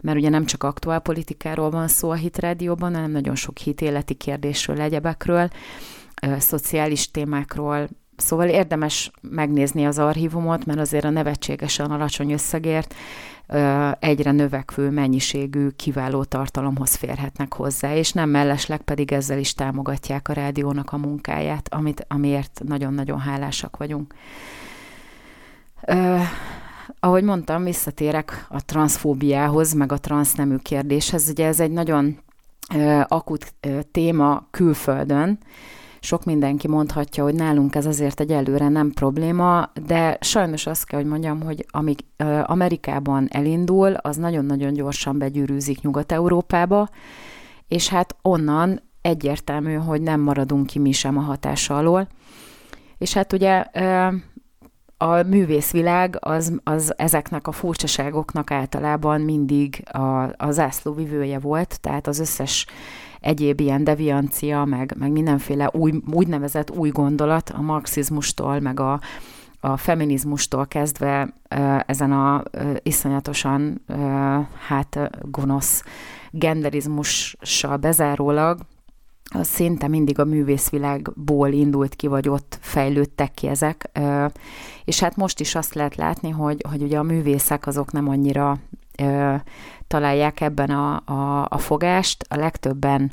mert 0.01 0.17
ugye 0.17 0.29
nem 0.29 0.45
csak 0.45 0.63
aktuál 0.63 0.99
politikáról 0.99 1.69
van 1.69 1.87
szó 1.87 2.09
a 2.09 2.13
Hit 2.13 2.37
Rádióban, 2.37 2.95
hanem 2.95 3.11
nagyon 3.11 3.35
sok 3.35 3.57
hitéleti 3.57 4.13
kérdésről, 4.13 4.81
egyebekről, 4.81 5.49
szociális 6.37 7.11
témákról, 7.11 7.87
Szóval 8.19 8.47
érdemes 8.47 9.11
megnézni 9.21 9.85
az 9.85 9.99
archívumot, 9.99 10.65
mert 10.65 10.79
azért 10.79 11.03
a 11.03 11.09
nevetségesen 11.09 11.91
alacsony 11.91 12.31
összegért 12.31 12.95
egyre 13.99 14.31
növekvő 14.31 14.89
mennyiségű 14.89 15.67
kiváló 15.67 16.23
tartalomhoz 16.23 16.95
férhetnek 16.95 17.53
hozzá, 17.53 17.95
és 17.95 18.11
nem 18.11 18.29
mellesleg 18.29 18.81
pedig 18.81 19.11
ezzel 19.11 19.39
is 19.39 19.53
támogatják 19.53 20.27
a 20.27 20.33
rádiónak 20.33 20.91
a 20.91 20.97
munkáját, 20.97 21.73
amit, 21.73 22.05
amiért 22.07 22.61
nagyon-nagyon 22.65 23.19
hálásak 23.19 23.77
vagyunk 23.77 24.13
ahogy 27.00 27.24
mondtam, 27.24 27.63
visszatérek 27.63 28.46
a 28.50 28.65
transzfóbiához, 28.65 29.74
meg 29.74 29.91
a 29.91 29.98
transznemű 29.98 30.55
kérdéshez. 30.55 31.29
Ugye 31.29 31.48
ez 31.48 31.60
egy 31.60 31.72
nagyon 31.72 32.17
akut 33.08 33.53
téma 33.91 34.48
külföldön. 34.51 35.39
Sok 36.00 36.25
mindenki 36.25 36.67
mondhatja, 36.67 37.24
hogy 37.24 37.34
nálunk 37.36 37.75
ez 37.75 37.86
azért 37.86 38.19
egy 38.19 38.31
előre 38.31 38.69
nem 38.69 38.91
probléma, 38.91 39.72
de 39.86 40.17
sajnos 40.22 40.65
azt 40.65 40.86
kell, 40.86 41.00
hogy 41.00 41.10
mondjam, 41.10 41.41
hogy 41.41 41.65
amíg 41.69 42.00
Amerikában 42.43 43.27
elindul, 43.31 43.93
az 43.93 44.15
nagyon-nagyon 44.15 44.74
gyorsan 44.74 45.17
begyűrűzik 45.17 45.81
Nyugat-Európába, 45.81 46.89
és 47.67 47.89
hát 47.89 48.15
onnan 48.22 48.81
egyértelmű, 49.01 49.74
hogy 49.74 50.01
nem 50.01 50.19
maradunk 50.19 50.65
ki 50.65 50.79
mi 50.79 50.91
sem 50.91 51.17
a 51.17 51.22
hatása 51.22 51.77
alól. 51.77 52.08
És 52.98 53.13
hát 53.13 53.34
ugye 53.34 53.65
a 55.01 55.23
művészvilág 55.23 56.17
az, 56.19 56.53
az 56.63 56.93
ezeknek 56.97 57.47
a 57.47 57.51
furcsaságoknak 57.51 58.51
általában 58.51 59.21
mindig 59.21 59.83
a, 59.91 60.23
a 60.37 60.51
zászlóvivője 60.51 61.39
volt, 61.39 61.79
tehát 61.81 62.07
az 62.07 62.19
összes 62.19 62.65
egyéb 63.19 63.59
ilyen 63.59 63.83
deviancia, 63.83 64.65
meg, 64.65 64.95
meg 64.97 65.11
mindenféle 65.11 65.69
új, 65.73 65.93
úgynevezett 66.11 66.71
új 66.71 66.89
gondolat 66.89 67.49
a 67.49 67.61
marxizmustól, 67.61 68.59
meg 68.59 68.79
a, 68.79 68.99
a 69.59 69.77
feminizmustól 69.77 70.67
kezdve 70.67 71.33
ezen 71.85 72.11
a 72.11 72.43
iszonyatosan 72.83 73.81
hát 74.67 75.09
gonosz 75.21 75.83
genderizmussal 76.31 77.77
bezárólag, 77.77 78.59
az 79.29 79.48
szinte 79.48 79.88
mindig 79.88 80.19
a 80.19 80.25
művészvilágból 80.25 81.51
indult 81.51 81.95
ki, 81.95 82.07
vagy 82.07 82.29
ott 82.29 82.57
fejlődtek 82.62 83.33
ki 83.33 83.48
ezek. 83.48 84.00
És 84.86 85.00
hát 85.00 85.15
most 85.15 85.39
is 85.39 85.55
azt 85.55 85.74
lehet 85.74 85.95
látni, 85.95 86.29
hogy, 86.29 86.65
hogy 86.69 86.81
ugye 86.81 86.98
a 86.98 87.03
művészek 87.03 87.67
azok 87.67 87.91
nem 87.91 88.09
annyira 88.09 88.57
találják 89.88 90.41
ebben 90.41 90.69
a, 90.69 91.01
a, 91.05 91.48
a 91.50 91.57
fogást. 91.57 92.25
A 92.29 92.36
legtöbben 92.36 93.12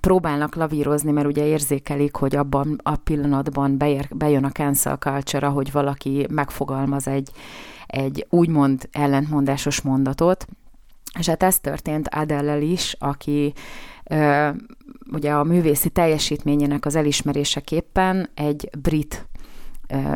próbálnak 0.00 0.54
lavírozni, 0.54 1.10
mert 1.10 1.26
ugye 1.26 1.46
érzékelik, 1.46 2.14
hogy 2.16 2.36
abban 2.36 2.80
a 2.82 2.96
pillanatban 2.96 3.78
beér, 3.78 4.08
bejön 4.10 4.44
a 4.44 4.50
cancel 4.50 4.96
culture 4.96 5.46
hogy 5.46 5.72
valaki 5.72 6.26
megfogalmaz 6.30 7.08
egy, 7.08 7.30
egy 7.86 8.26
úgymond 8.30 8.88
ellentmondásos 8.92 9.80
mondatot, 9.80 10.46
és 11.18 11.28
hát 11.28 11.42
ez 11.42 11.58
történt 11.58 12.08
Adele-el 12.08 12.62
is, 12.62 12.96
aki 12.98 13.52
ugye 15.12 15.32
a 15.32 15.44
művészi 15.44 15.88
teljesítményének 15.88 16.86
az 16.86 16.96
elismeréseképpen 16.96 18.28
egy 18.34 18.70
brit 18.82 19.26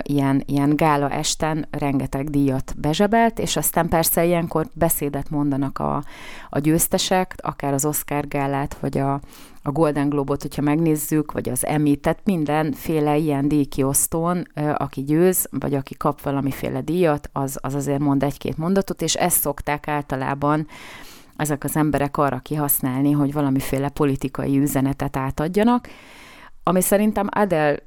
ilyen, 0.02 0.42
ilyen 0.46 0.76
gála 0.76 1.10
esten 1.10 1.66
rengeteg 1.70 2.30
díjat 2.30 2.74
bezsebelt, 2.78 3.38
és 3.38 3.56
aztán 3.56 3.88
persze 3.88 4.24
ilyenkor 4.24 4.66
beszédet 4.74 5.30
mondanak 5.30 5.78
a, 5.78 6.02
a 6.50 6.58
győztesek, 6.58 7.34
akár 7.36 7.72
az 7.72 7.84
Oscar 7.84 8.28
gálát, 8.28 8.76
vagy 8.80 8.98
a, 8.98 9.20
a 9.62 9.70
Golden 9.70 10.08
Globot, 10.08 10.42
hogyha 10.42 10.62
megnézzük, 10.62 11.32
vagy 11.32 11.48
az 11.48 11.66
Emmy, 11.66 11.96
tehát 11.96 12.20
mindenféle 12.24 13.16
ilyen 13.16 13.48
díjkiosztón, 13.48 14.48
aki 14.74 15.02
győz, 15.02 15.48
vagy 15.50 15.74
aki 15.74 15.94
kap 15.94 16.22
valamiféle 16.22 16.80
díjat, 16.80 17.28
az, 17.32 17.58
az 17.60 17.74
azért 17.74 18.00
mond 18.00 18.22
egy-két 18.22 18.56
mondatot, 18.56 19.02
és 19.02 19.14
ezt 19.14 19.40
szokták 19.40 19.88
általában 19.88 20.66
ezek 21.36 21.64
az 21.64 21.76
emberek 21.76 22.16
arra 22.16 22.38
kihasználni, 22.38 23.12
hogy 23.12 23.32
valamiféle 23.32 23.88
politikai 23.88 24.58
üzenetet 24.58 25.16
átadjanak, 25.16 25.88
ami 26.62 26.80
szerintem 26.80 27.26
Adele 27.30 27.78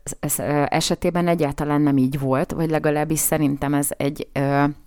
esetében 0.65 1.27
egyáltalán 1.27 1.81
nem 1.81 1.97
így 1.97 2.19
volt, 2.19 2.51
vagy 2.51 2.69
legalábbis 2.69 3.19
szerintem 3.19 3.73
ez 3.73 3.89
egy 3.97 4.27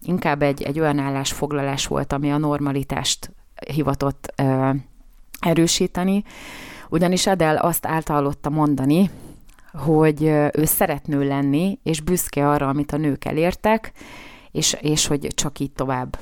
inkább 0.02 0.42
egy, 0.42 0.62
egy 0.62 0.80
olyan 0.80 0.98
állásfoglalás 0.98 1.86
volt, 1.86 2.12
ami 2.12 2.32
a 2.32 2.38
normalitást 2.38 3.30
hivatott 3.72 4.42
erősíteni, 5.40 6.24
ugyanis 6.88 7.26
Adele 7.26 7.60
azt 7.60 7.86
általotta 7.86 8.50
mondani, 8.50 9.10
hogy 9.72 10.22
ő 10.52 10.64
szeretnő 10.64 11.26
lenni, 11.26 11.78
és 11.82 12.00
büszke 12.00 12.48
arra, 12.48 12.68
amit 12.68 12.92
a 12.92 12.96
nők 12.96 13.24
elértek, 13.24 13.92
és, 14.50 14.76
és 14.80 15.06
hogy 15.06 15.26
csak 15.34 15.58
így 15.58 15.72
tovább. 15.72 16.18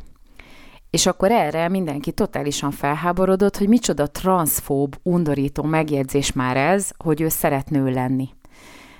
És 0.90 1.06
akkor 1.06 1.30
erre 1.30 1.68
mindenki 1.68 2.12
totálisan 2.12 2.70
felháborodott, 2.70 3.56
hogy 3.56 3.68
micsoda 3.68 4.06
transzfób, 4.06 4.96
undorító 5.02 5.62
megjegyzés 5.62 6.32
már 6.32 6.56
ez, 6.56 6.90
hogy 6.96 7.20
ő 7.20 7.28
szeretnő 7.28 7.90
lenni. 7.90 8.28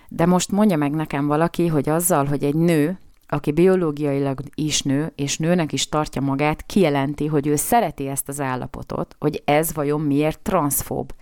De 0.09 0.27
most 0.27 0.51
mondja 0.51 0.77
meg 0.77 0.93
nekem 0.93 1.27
valaki, 1.27 1.67
hogy 1.67 1.89
azzal, 1.89 2.25
hogy 2.25 2.45
egy 2.45 2.55
nő, 2.55 2.99
aki 3.33 3.53
biológiailag 3.53 4.41
is 4.55 4.83
nő, 4.83 5.13
és 5.15 5.39
nőnek 5.39 5.73
is 5.73 5.89
tartja 5.89 6.21
magát, 6.21 6.67
kijelenti, 6.67 7.27
hogy 7.27 7.47
ő 7.47 7.57
szereti 7.57 8.09
ezt 8.09 8.29
az 8.29 8.41
állapotot, 8.41 9.17
hogy 9.19 9.43
ez 9.45 9.75
vajon 9.75 10.01
miért 10.01 10.41
transzfób. 10.41 11.13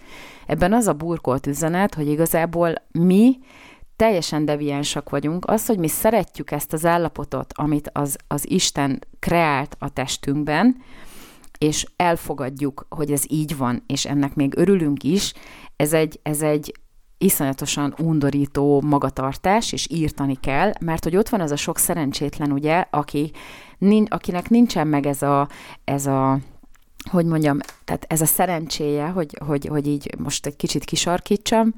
Ebben 0.47 0.73
az 0.73 0.87
a 0.87 0.93
burkolt 0.93 1.47
üzenet, 1.47 1.95
hogy 1.95 2.09
igazából 2.09 2.75
mi 2.93 3.39
teljesen 3.97 4.45
deviánsak 4.45 5.11
vagyunk. 5.11 5.45
Az, 5.47 5.67
hogy 5.67 5.79
mi 5.79 5.89
szeretjük 5.89 6.51
ezt 6.51 6.73
az 6.73 6.85
állapotot, 6.85 7.53
amit 7.57 7.91
az, 7.93 8.17
az 8.27 8.51
Isten 8.51 8.99
kreált 9.19 9.77
a 9.79 9.89
testünkben, 9.89 10.77
és 11.59 11.87
elfogadjuk, 11.97 12.87
hogy 12.89 13.13
ez 13.13 13.23
így 13.29 13.57
van, 13.57 13.83
és 13.87 14.05
ennek 14.05 14.35
még 14.35 14.57
örülünk 14.57 15.03
is, 15.03 15.33
ez 15.77 15.93
egy, 15.93 16.21
ez 16.23 16.43
egy 16.43 16.73
iszonyatosan 17.19 17.95
undorító 17.99 18.81
magatartás, 18.81 19.73
és 19.73 19.89
írtani 19.91 20.37
kell, 20.41 20.73
mert 20.81 21.05
hogy 21.05 21.17
ott 21.17 21.29
van 21.29 21.41
az 21.41 21.51
a 21.51 21.57
sok 21.57 21.79
szerencsétlen, 21.79 22.53
ugye, 22.53 22.85
aki, 22.91 23.31
akinek 24.09 24.49
nincsen 24.49 24.87
meg 24.87 25.07
ez 25.07 25.23
a, 25.23 25.49
ez 25.85 26.07
a 26.07 26.39
hogy 27.11 27.27
mondjam, 27.27 27.59
tehát 27.85 28.05
ez 28.09 28.21
a 28.21 28.27
szerencséje, 28.27 29.07
hogy, 29.07 29.39
hogy, 29.47 29.67
hogy 29.67 29.87
így 29.87 30.15
most 30.19 30.47
egy 30.47 30.57
kicsit 30.57 30.85
kisarkítsam, 30.85 31.75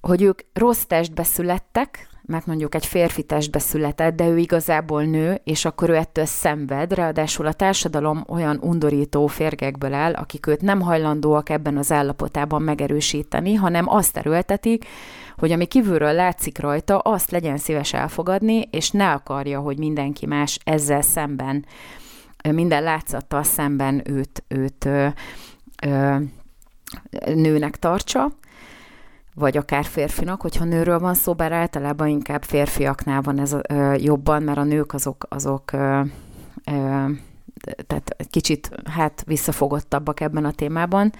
hogy 0.00 0.22
ők 0.22 0.40
rossz 0.52 0.82
testbe 0.82 1.22
születtek, 1.22 2.08
mert 2.28 2.46
mondjuk 2.46 2.74
egy 2.74 2.86
férfi 2.86 3.22
testbe 3.22 3.58
született, 3.58 4.16
de 4.16 4.28
ő 4.28 4.38
igazából 4.38 5.04
nő, 5.04 5.40
és 5.44 5.64
akkor 5.64 5.90
ő 5.90 5.94
ettől 5.94 6.24
szenved, 6.24 6.92
ráadásul 6.92 7.46
a 7.46 7.52
társadalom 7.52 8.24
olyan 8.26 8.58
undorító 8.62 9.26
férgekből 9.26 9.94
áll, 9.94 10.14
akik 10.14 10.46
őt 10.46 10.60
nem 10.60 10.80
hajlandóak 10.80 11.48
ebben 11.48 11.76
az 11.76 11.92
állapotában 11.92 12.62
megerősíteni, 12.62 13.54
hanem 13.54 13.88
azt 13.88 14.16
erőltetik, 14.16 14.84
hogy 15.36 15.52
ami 15.52 15.66
kívülről 15.66 16.12
látszik 16.12 16.58
rajta, 16.58 16.98
azt 16.98 17.30
legyen 17.30 17.56
szíves 17.56 17.92
elfogadni, 17.92 18.68
és 18.70 18.90
ne 18.90 19.12
akarja, 19.12 19.60
hogy 19.60 19.78
mindenki 19.78 20.26
más 20.26 20.58
ezzel 20.64 21.02
szemben, 21.02 21.64
minden 22.50 22.82
látszattal 22.82 23.42
szemben 23.42 24.02
őt, 24.04 24.44
őt 24.48 24.84
ö, 24.84 25.06
ö, 25.86 26.16
nőnek 27.34 27.76
tartsa, 27.76 28.32
vagy 29.38 29.56
akár 29.56 29.84
férfinak, 29.84 30.40
hogyha 30.40 30.64
nőről 30.64 30.98
van 30.98 31.14
szó, 31.14 31.34
bár 31.34 31.52
általában 31.52 32.08
inkább 32.08 32.42
férfiaknál 32.42 33.20
van 33.20 33.38
ez 33.38 33.54
ö, 33.68 33.94
jobban, 33.94 34.42
mert 34.42 34.58
a 34.58 34.64
nők 34.64 34.94
azok, 34.94 35.26
azok 35.28 35.72
ö, 35.72 36.00
ö, 36.64 37.06
tehát 37.86 38.16
kicsit 38.30 38.70
hát 38.84 39.22
visszafogottabbak 39.26 40.20
ebben 40.20 40.44
a 40.44 40.52
témában. 40.52 41.12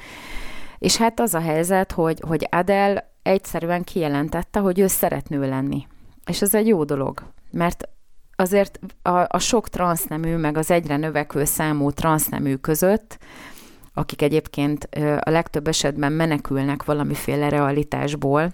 És 0.78 0.96
hát 0.96 1.20
az 1.20 1.34
a 1.34 1.40
helyzet, 1.40 1.92
hogy, 1.92 2.22
hogy 2.26 2.48
Adele 2.50 3.10
egyszerűen 3.22 3.84
kijelentette, 3.84 4.58
hogy 4.58 4.78
ő 4.78 4.86
szeretnő 4.86 5.48
lenni. 5.48 5.86
És 6.26 6.42
ez 6.42 6.54
egy 6.54 6.66
jó 6.66 6.84
dolog, 6.84 7.22
mert 7.50 7.88
azért 8.36 8.78
a, 9.02 9.24
a 9.28 9.38
sok 9.38 9.68
transznemű, 9.68 10.36
meg 10.36 10.56
az 10.56 10.70
egyre 10.70 10.96
növekvő 10.96 11.44
számú 11.44 11.90
transznemű 11.90 12.54
között 12.54 13.18
akik 13.98 14.22
egyébként 14.22 14.88
a 15.20 15.30
legtöbb 15.30 15.68
esetben 15.68 16.12
menekülnek 16.12 16.84
valamiféle 16.84 17.48
realitásból, 17.48 18.52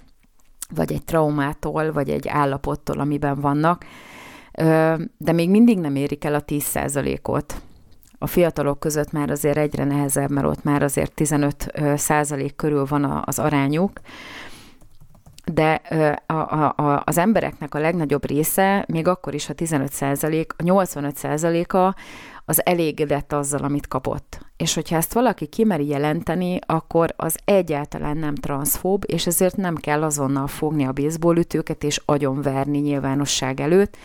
vagy 0.74 0.92
egy 0.92 1.04
traumától, 1.04 1.92
vagy 1.92 2.10
egy 2.10 2.28
állapottól, 2.28 3.00
amiben 3.00 3.40
vannak, 3.40 3.84
de 5.16 5.32
még 5.32 5.50
mindig 5.50 5.78
nem 5.78 5.94
érik 5.94 6.24
el 6.24 6.34
a 6.34 6.44
10%-ot. 6.44 7.62
A 8.18 8.26
fiatalok 8.26 8.80
között 8.80 9.12
már 9.12 9.30
azért 9.30 9.56
egyre 9.56 9.84
nehezebb, 9.84 10.30
mert 10.30 10.46
ott 10.46 10.62
már 10.62 10.82
azért 10.82 11.12
15% 11.16 12.50
körül 12.56 12.84
van 12.84 13.22
az 13.24 13.38
arányuk, 13.38 14.00
de 15.52 15.82
a, 16.26 16.32
a, 16.32 16.74
a, 16.76 17.02
az 17.04 17.18
embereknek 17.18 17.74
a 17.74 17.78
legnagyobb 17.78 18.26
része, 18.26 18.84
még 18.88 19.08
akkor 19.08 19.34
is, 19.34 19.46
ha 19.46 19.52
15 19.52 19.90
a 20.00 20.06
85% 20.62 21.68
a 21.68 21.94
az 22.44 22.66
elégedett 22.66 23.32
azzal, 23.32 23.62
amit 23.62 23.88
kapott. 23.88 24.38
És 24.56 24.74
hogyha 24.74 24.96
ezt 24.96 25.12
valaki 25.12 25.46
kimeri 25.46 25.86
jelenteni, 25.86 26.58
akkor 26.66 27.14
az 27.16 27.38
egyáltalán 27.44 28.16
nem 28.16 28.34
transzfób, 28.34 29.04
és 29.06 29.26
ezért 29.26 29.56
nem 29.56 29.74
kell 29.74 30.02
azonnal 30.02 30.46
fogni 30.46 30.84
a 30.84 30.92
baseballütőket 30.92 31.84
és 31.84 32.00
agyonverni 32.04 32.78
nyilvánosság 32.78 33.60
előtt, 33.60 33.96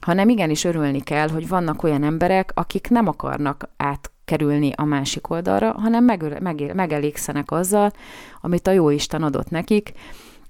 hanem 0.00 0.28
igenis 0.28 0.64
örülni 0.64 1.00
kell, 1.00 1.28
hogy 1.28 1.48
vannak 1.48 1.82
olyan 1.82 2.02
emberek, 2.02 2.50
akik 2.54 2.88
nem 2.90 3.08
akarnak 3.08 3.68
átkerülni 3.76 4.72
a 4.76 4.84
másik 4.84 5.30
oldalra, 5.30 5.72
hanem 5.72 6.04
meg, 6.04 6.42
meg, 6.42 6.74
megelégszenek 6.74 7.50
azzal, 7.50 7.92
amit 8.40 8.66
a 8.66 8.70
Jóisten 8.70 9.22
adott 9.22 9.50
nekik, 9.50 9.92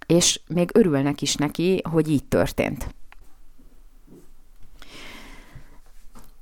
és 0.06 0.40
még 0.46 0.70
örülnek 0.74 1.22
is 1.22 1.34
neki, 1.34 1.82
hogy 1.90 2.10
így 2.10 2.24
történt. 2.24 2.94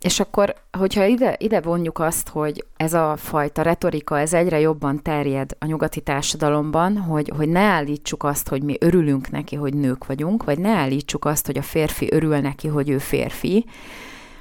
És 0.00 0.20
akkor, 0.20 0.54
hogyha 0.78 1.04
ide, 1.04 1.36
ide 1.38 1.60
vonjuk 1.60 1.98
azt, 1.98 2.28
hogy 2.28 2.64
ez 2.76 2.94
a 2.94 3.16
fajta 3.16 3.62
retorika, 3.62 4.18
ez 4.18 4.32
egyre 4.32 4.60
jobban 4.60 5.02
terjed 5.02 5.50
a 5.58 5.66
nyugati 5.66 6.00
társadalomban, 6.00 6.96
hogy, 6.96 7.32
hogy 7.36 7.48
ne 7.48 7.60
állítsuk 7.60 8.24
azt, 8.24 8.48
hogy 8.48 8.62
mi 8.62 8.76
örülünk 8.80 9.30
neki, 9.30 9.56
hogy 9.56 9.74
nők 9.74 10.06
vagyunk, 10.06 10.44
vagy 10.44 10.58
ne 10.58 10.70
állítsuk 10.70 11.24
azt, 11.24 11.46
hogy 11.46 11.58
a 11.58 11.62
férfi 11.62 12.12
örül 12.12 12.38
neki, 12.38 12.68
hogy 12.68 12.88
ő 12.88 12.98
férfi, 12.98 13.64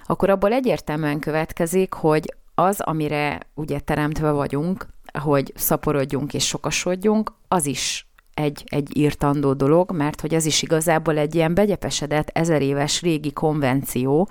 akkor 0.06 0.30
abból 0.30 0.52
egyértelműen 0.52 1.20
következik, 1.20 1.94
hogy 1.94 2.34
az, 2.56 2.80
amire 2.80 3.40
ugye 3.54 3.80
teremtve 3.80 4.32
vagyunk, 4.32 4.88
hogy 5.20 5.54
szaporodjunk 5.56 6.34
és 6.34 6.48
sokasodjunk, 6.48 7.32
az 7.48 7.66
is 7.66 8.08
egy, 8.34 8.64
egy 8.66 8.98
írtandó 8.98 9.54
dolog, 9.54 9.92
mert 9.92 10.22
hogy 10.22 10.36
az 10.36 10.46
is 10.46 10.62
igazából 10.62 11.18
egy 11.18 11.36
ilyen 11.36 11.54
begyepesedett 11.54 12.30
ezer 12.34 12.62
éves 12.62 13.02
régi 13.02 13.34
konvenció, 13.34 14.30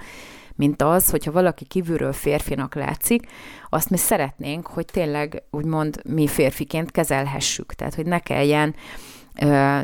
mint 0.58 0.82
az, 0.82 1.10
hogyha 1.10 1.32
valaki 1.32 1.64
kívülről 1.64 2.12
férfinak 2.12 2.74
látszik, 2.74 3.26
azt 3.68 3.90
mi 3.90 3.96
szeretnénk, 3.96 4.66
hogy 4.66 4.84
tényleg 4.84 5.42
úgymond 5.50 6.00
mi 6.08 6.26
férfiként 6.26 6.90
kezelhessük. 6.90 7.72
Tehát, 7.72 7.94
hogy 7.94 8.06
ne 8.06 8.18
kelljen 8.18 8.74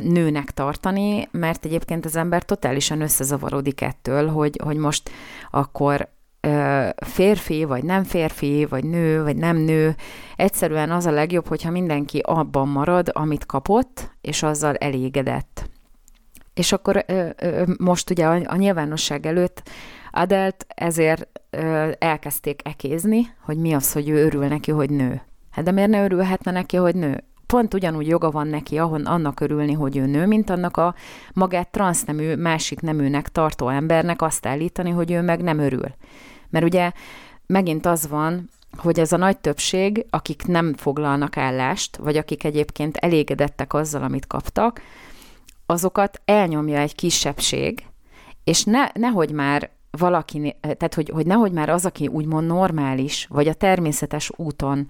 nőnek 0.01 0.51
tartani, 0.51 1.27
mert 1.31 1.65
egyébként 1.65 2.05
az 2.05 2.15
ember 2.15 2.43
totálisan 2.43 3.01
összezavarodik 3.01 3.81
ettől, 3.81 4.27
hogy, 4.27 4.59
hogy 4.63 4.77
most 4.77 5.09
akkor 5.51 6.09
férfi, 6.95 7.63
vagy 7.63 7.83
nem 7.83 8.03
férfi, 8.03 8.65
vagy 8.65 8.83
nő, 8.83 9.23
vagy 9.23 9.35
nem 9.35 9.57
nő. 9.57 9.95
Egyszerűen 10.35 10.91
az 10.91 11.05
a 11.05 11.11
legjobb, 11.11 11.47
hogyha 11.47 11.71
mindenki 11.71 12.19
abban 12.19 12.67
marad, 12.67 13.09
amit 13.13 13.45
kapott, 13.45 14.11
és 14.21 14.43
azzal 14.43 14.75
elégedett. 14.75 15.69
És 16.53 16.71
akkor 16.71 17.05
most 17.77 18.09
ugye 18.09 18.25
a 18.27 18.55
nyilvánosság 18.55 19.25
előtt 19.25 19.69
Adelt 20.17 20.65
ezért 20.67 21.27
elkezdték 21.99 22.61
ekézni, 22.63 23.33
hogy 23.41 23.57
mi 23.57 23.73
az, 23.73 23.93
hogy 23.93 24.09
ő 24.09 24.25
örül 24.25 24.47
neki, 24.47 24.71
hogy 24.71 24.89
nő. 24.89 25.21
Hát 25.51 25.65
de 25.65 25.71
miért 25.71 25.89
ne 25.89 26.03
örülhetne 26.03 26.51
neki, 26.51 26.77
hogy 26.77 26.95
nő? 26.95 27.23
Pont 27.45 27.73
ugyanúgy 27.73 28.07
joga 28.07 28.31
van 28.31 28.47
neki 28.47 28.77
ahon 28.77 29.05
annak 29.05 29.39
örülni, 29.39 29.73
hogy 29.73 29.97
ő 29.97 30.05
nő, 30.05 30.25
mint 30.25 30.49
annak 30.49 30.77
a 30.77 30.95
magát 31.33 31.71
transznemű, 31.71 32.35
másik 32.35 32.79
neműnek 32.79 33.29
tartó 33.29 33.69
embernek 33.69 34.21
azt 34.21 34.45
állítani, 34.45 34.89
hogy 34.89 35.11
ő 35.11 35.21
meg 35.21 35.41
nem 35.41 35.59
örül. 35.59 35.95
Mert 36.49 36.65
ugye 36.65 36.91
megint 37.45 37.85
az 37.85 38.07
van, 38.07 38.49
hogy 38.77 38.99
ez 38.99 39.11
a 39.11 39.17
nagy 39.17 39.37
többség, 39.37 40.05
akik 40.09 40.45
nem 40.45 40.73
foglalnak 40.73 41.37
állást, 41.37 41.95
vagy 41.95 42.17
akik 42.17 42.43
egyébként 42.43 42.97
elégedettek 42.97 43.73
azzal, 43.73 44.03
amit 44.03 44.27
kaptak, 44.27 44.81
azokat 45.65 46.21
elnyomja 46.25 46.79
egy 46.79 46.95
kisebbség, 46.95 47.85
és 48.43 48.63
ne, 48.63 48.87
nehogy 48.93 49.31
már 49.31 49.73
valaki, 49.97 50.55
tehát 50.61 50.93
hogy, 50.93 51.09
hogy 51.09 51.25
nehogy 51.25 51.51
már 51.51 51.69
az, 51.69 51.85
aki 51.85 52.07
úgymond 52.07 52.47
normális, 52.47 53.27
vagy 53.29 53.47
a 53.47 53.53
természetes 53.53 54.31
úton 54.35 54.87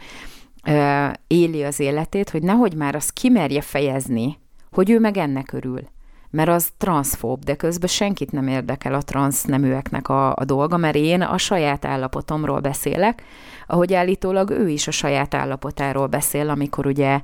ö, 0.67 1.07
éli 1.27 1.63
az 1.63 1.79
életét, 1.79 2.29
hogy 2.29 2.43
nehogy 2.43 2.75
már 2.75 2.95
azt 2.95 3.11
kimerje 3.13 3.61
fejezni, 3.61 4.37
hogy 4.71 4.89
ő 4.89 4.99
meg 4.99 5.17
ennek 5.17 5.51
örül 5.51 5.81
mert 6.35 6.49
az 6.49 6.69
transzfób, 6.77 7.43
de 7.43 7.55
közben 7.55 7.87
senkit 7.87 8.31
nem 8.31 8.47
érdekel 8.47 8.93
a 8.93 9.01
transzneműeknek 9.01 10.09
a, 10.09 10.35
a 10.35 10.45
dolga, 10.45 10.77
mert 10.77 10.95
én 10.95 11.21
a 11.21 11.37
saját 11.37 11.85
állapotomról 11.85 12.59
beszélek, 12.59 13.23
ahogy 13.67 13.93
állítólag 13.93 14.49
ő 14.49 14.69
is 14.69 14.87
a 14.87 14.91
saját 14.91 15.33
állapotáról 15.33 16.07
beszél, 16.07 16.49
amikor 16.49 16.85
ugye 16.85 17.21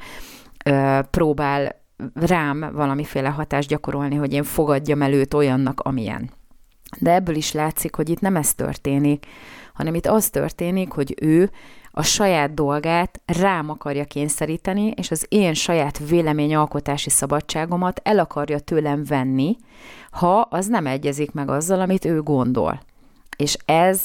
ö, 0.66 1.00
próbál 1.10 1.82
rám 2.14 2.70
valamiféle 2.74 3.30
hatást 3.30 3.70
gyakorolni, 3.70 4.16
hogy 4.16 4.34
én 4.34 4.44
fogadjam 4.44 5.02
előtt 5.02 5.36
olyannak, 5.36 5.80
amilyen. 5.80 6.30
De 7.00 7.14
ebből 7.14 7.36
is 7.36 7.52
látszik, 7.52 7.96
hogy 7.96 8.10
itt 8.10 8.20
nem 8.20 8.36
ez 8.36 8.54
történik, 8.54 9.26
hanem 9.74 9.96
itt 9.96 10.06
az 10.06 10.30
történik, 10.30 10.92
hogy 10.92 11.16
ő 11.22 11.52
a 11.92 12.02
saját 12.02 12.54
dolgát 12.54 13.22
rám 13.26 13.70
akarja 13.70 14.06
kényszeríteni, 14.06 14.94
és 14.96 15.12
az 15.12 15.26
én 15.30 15.54
saját 15.54 16.00
véleményalkotási 16.10 17.10
szabadságomat 17.10 18.02
el 18.04 18.20
akarja 18.20 18.60
tőlem 18.60 19.04
venni, 19.04 19.58
ha 20.12 20.40
az 20.40 20.68
nem 20.68 20.88
egyezik 20.88 21.32
meg 21.32 21.50
azzal, 21.50 21.82
amit 21.82 22.06
ő 22.06 22.22
gondol. 22.22 22.82
És 23.38 23.58
ez 23.66 24.02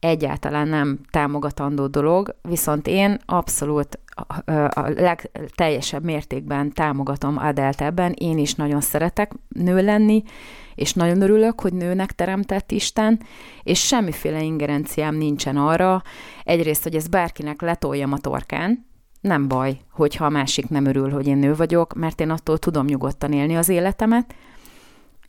egyáltalán 0.00 0.68
nem 0.68 0.98
támogatandó 1.10 1.86
dolog, 1.86 2.34
viszont 2.42 2.86
én 2.86 3.18
abszolút 3.26 3.98
a 4.68 4.80
legteljesebb 4.80 6.04
mértékben 6.04 6.72
támogatom 6.72 7.38
Adelt 7.38 7.80
ebben, 7.80 8.12
én 8.12 8.38
is 8.38 8.54
nagyon 8.54 8.80
szeretek 8.80 9.32
nő 9.48 9.82
lenni, 9.84 10.22
és 10.74 10.92
nagyon 10.92 11.22
örülök, 11.22 11.60
hogy 11.60 11.72
nőnek 11.72 12.12
teremtett 12.12 12.72
Isten, 12.72 13.20
és 13.62 13.86
semmiféle 13.86 14.42
ingerenciám 14.42 15.14
nincsen 15.14 15.56
arra, 15.56 16.02
egyrészt, 16.44 16.82
hogy 16.82 16.94
ez 16.94 17.08
bárkinek 17.08 17.60
letoljam 17.60 18.12
a 18.12 18.18
torkán, 18.18 18.86
nem 19.20 19.48
baj, 19.48 19.78
hogyha 19.90 20.24
a 20.24 20.30
másik 20.30 20.68
nem 20.68 20.84
örül, 20.84 21.10
hogy 21.10 21.26
én 21.26 21.36
nő 21.36 21.54
vagyok, 21.54 21.94
mert 21.94 22.20
én 22.20 22.30
attól 22.30 22.58
tudom 22.58 22.86
nyugodtan 22.86 23.32
élni 23.32 23.56
az 23.56 23.68
életemet, 23.68 24.34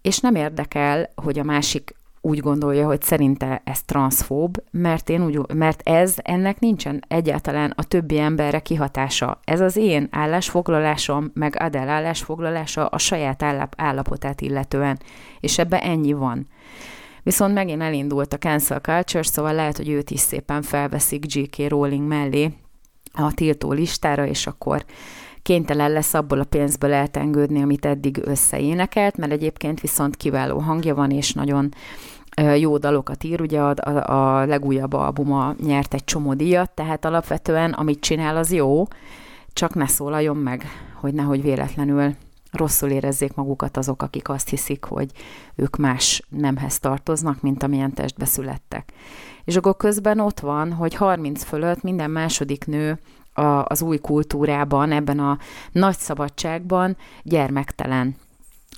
és 0.01 0.19
nem 0.19 0.35
érdekel, 0.35 1.09
hogy 1.15 1.39
a 1.39 1.43
másik 1.43 1.95
úgy 2.27 2.39
gondolja, 2.39 2.85
hogy 2.85 3.01
szerinte 3.01 3.61
ez 3.63 3.83
transzfób, 3.83 4.63
mert, 4.71 5.09
én 5.09 5.25
úgy, 5.25 5.39
mert 5.53 5.89
ez 5.89 6.15
ennek 6.17 6.59
nincsen 6.59 7.03
egyáltalán 7.07 7.73
a 7.75 7.83
többi 7.83 8.19
emberre 8.19 8.59
kihatása. 8.59 9.39
Ez 9.43 9.59
az 9.59 9.75
én 9.75 10.07
állásfoglalásom, 10.11 11.31
meg 11.33 11.55
Adel 11.59 11.89
állásfoglalása 11.89 12.85
a 12.85 12.97
saját 12.97 13.43
állap, 13.43 13.73
állapotát 13.77 14.41
illetően, 14.41 14.99
és 15.39 15.57
ebbe 15.57 15.81
ennyi 15.81 16.13
van. 16.13 16.47
Viszont 17.23 17.53
megint 17.53 17.81
elindult 17.81 18.33
a 18.33 18.37
cancel 18.37 18.79
culture, 18.79 19.23
szóval 19.23 19.53
lehet, 19.53 19.77
hogy 19.77 19.89
őt 19.89 20.09
is 20.09 20.19
szépen 20.19 20.61
felveszik 20.61 21.35
J.K. 21.35 21.67
Rowling 21.67 22.07
mellé 22.07 22.51
a 23.13 23.33
tiltó 23.33 23.71
listára, 23.71 24.25
és 24.25 24.47
akkor 24.47 24.85
kénytelen 25.47 25.91
lesz 25.91 26.13
abból 26.13 26.39
a 26.39 26.43
pénzből 26.43 26.93
eltengődni, 26.93 27.61
amit 27.61 27.85
eddig 27.85 28.21
összeénekelt, 28.23 29.17
mert 29.17 29.31
egyébként 29.31 29.79
viszont 29.79 30.15
kiváló 30.15 30.57
hangja 30.57 30.95
van, 30.95 31.11
és 31.11 31.33
nagyon 31.33 31.73
jó 32.57 32.77
dalokat 32.77 33.23
ír, 33.23 33.41
ugye 33.41 33.59
a, 33.59 33.73
a, 33.89 34.39
a 34.39 34.45
legújabb 34.45 34.93
albuma 34.93 35.55
nyert 35.63 35.93
egy 35.93 36.03
csomó 36.03 36.33
díjat, 36.33 36.71
tehát 36.71 37.05
alapvetően 37.05 37.71
amit 37.71 37.99
csinál, 37.99 38.37
az 38.37 38.51
jó, 38.51 38.87
csak 39.53 39.73
ne 39.73 39.87
szólaljon 39.87 40.37
meg, 40.37 40.65
hogy 40.93 41.13
nehogy 41.13 41.41
véletlenül 41.41 42.15
rosszul 42.51 42.89
érezzék 42.89 43.33
magukat 43.33 43.77
azok, 43.77 44.01
akik 44.01 44.29
azt 44.29 44.49
hiszik, 44.49 44.83
hogy 44.83 45.11
ők 45.55 45.75
más 45.75 46.23
nemhez 46.29 46.79
tartoznak, 46.79 47.41
mint 47.41 47.63
amilyen 47.63 47.93
testbe 47.93 48.25
születtek. 48.25 48.91
És 49.43 49.55
akkor 49.55 49.77
közben 49.77 50.19
ott 50.19 50.39
van, 50.39 50.73
hogy 50.73 50.93
30 50.93 51.43
fölött 51.43 51.81
minden 51.81 52.11
második 52.11 52.65
nő 52.65 52.99
a, 53.33 53.41
az 53.41 53.81
új 53.81 53.97
kultúrában, 53.97 54.91
ebben 54.91 55.19
a 55.19 55.37
nagy 55.71 55.97
szabadságban 55.97 56.97
gyermektelen. 57.23 58.15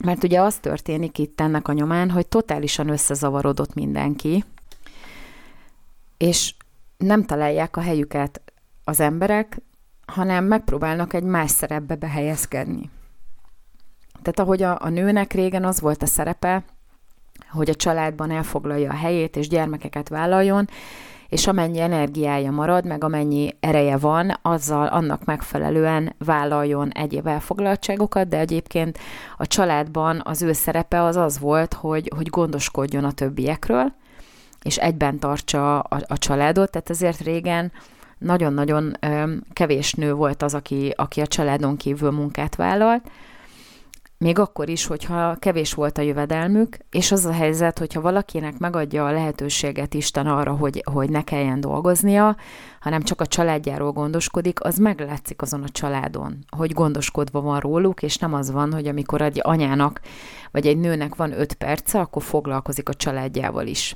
Mert 0.03 0.23
ugye 0.23 0.41
az 0.41 0.55
történik 0.55 1.17
itt 1.17 1.41
ennek 1.41 1.67
a 1.67 1.73
nyomán, 1.73 2.09
hogy 2.09 2.27
totálisan 2.27 2.89
összezavarodott 2.89 3.73
mindenki, 3.73 4.43
és 6.17 6.53
nem 6.97 7.25
találják 7.25 7.77
a 7.77 7.81
helyüket 7.81 8.41
az 8.83 8.99
emberek, 8.99 9.61
hanem 10.05 10.45
megpróbálnak 10.45 11.13
egy 11.13 11.23
más 11.23 11.51
szerepbe 11.51 11.95
behelyezkedni. 11.95 12.89
Tehát 14.21 14.39
ahogy 14.39 14.63
a, 14.63 14.77
a 14.81 14.89
nőnek 14.89 15.33
régen 15.33 15.65
az 15.65 15.79
volt 15.79 16.03
a 16.03 16.05
szerepe, 16.05 16.63
hogy 17.49 17.69
a 17.69 17.75
családban 17.75 18.31
elfoglalja 18.31 18.91
a 18.91 18.95
helyét 18.95 19.35
és 19.35 19.47
gyermekeket 19.47 20.09
vállaljon, 20.09 20.69
és 21.29 21.47
amennyi 21.47 21.79
energiája 21.79 22.51
marad, 22.51 22.85
meg 22.85 23.03
amennyi 23.03 23.55
ereje 23.59 23.97
van, 23.97 24.39
azzal 24.41 24.87
annak 24.87 25.25
megfelelően 25.25 26.15
vállaljon 26.17 26.89
egyéb 26.89 27.27
elfoglaltságokat, 27.27 28.27
de 28.27 28.37
egyébként 28.37 28.97
a 29.37 29.47
családban 29.47 30.21
az 30.23 30.41
ő 30.41 30.53
szerepe 30.53 31.03
az 31.03 31.15
az 31.15 31.39
volt, 31.39 31.73
hogy, 31.73 32.11
hogy 32.15 32.29
gondoskodjon 32.29 33.03
a 33.03 33.11
többiekről, 33.11 33.93
és 34.61 34.77
egyben 34.77 35.19
tartsa 35.19 35.79
a, 35.79 36.01
a 36.07 36.17
családot, 36.17 36.71
tehát 36.71 36.89
ezért 36.89 37.19
régen 37.19 37.71
nagyon-nagyon 38.17 38.97
kevés 39.53 39.93
nő 39.93 40.13
volt 40.13 40.41
az, 40.41 40.53
aki, 40.53 40.93
aki 40.95 41.21
a 41.21 41.27
családon 41.27 41.77
kívül 41.77 42.11
munkát 42.11 42.55
vállalt, 42.55 43.09
még 44.19 44.39
akkor 44.39 44.69
is, 44.69 44.85
hogyha 44.85 45.35
kevés 45.35 45.73
volt 45.73 45.97
a 45.97 46.01
jövedelmük, 46.01 46.77
és 46.91 47.11
az 47.11 47.25
a 47.25 47.31
helyzet, 47.31 47.79
hogyha 47.79 48.01
valakinek 48.01 48.57
megadja 48.57 49.05
a 49.05 49.11
lehetőséget 49.11 49.93
Isten 49.93 50.27
arra, 50.27 50.55
hogy, 50.55 50.83
hogy 50.91 51.09
ne 51.09 51.23
kelljen 51.23 51.59
dolgoznia, 51.59 52.35
hanem 52.79 53.01
csak 53.01 53.21
a 53.21 53.25
családjáról 53.25 53.91
gondoskodik, 53.91 54.63
az 54.63 54.77
meglátszik 54.77 55.41
azon 55.41 55.63
a 55.63 55.69
családon, 55.69 56.37
hogy 56.57 56.73
gondoskodva 56.73 57.41
van 57.41 57.59
róluk, 57.59 58.01
és 58.01 58.17
nem 58.17 58.33
az 58.33 58.51
van, 58.51 58.73
hogy 58.73 58.87
amikor 58.87 59.21
egy 59.21 59.39
anyának 59.43 60.01
vagy 60.51 60.67
egy 60.67 60.77
nőnek 60.77 61.15
van 61.15 61.39
öt 61.39 61.53
perce, 61.53 61.99
akkor 61.99 62.23
foglalkozik 62.23 62.89
a 62.89 62.93
családjával 62.93 63.67
is 63.67 63.95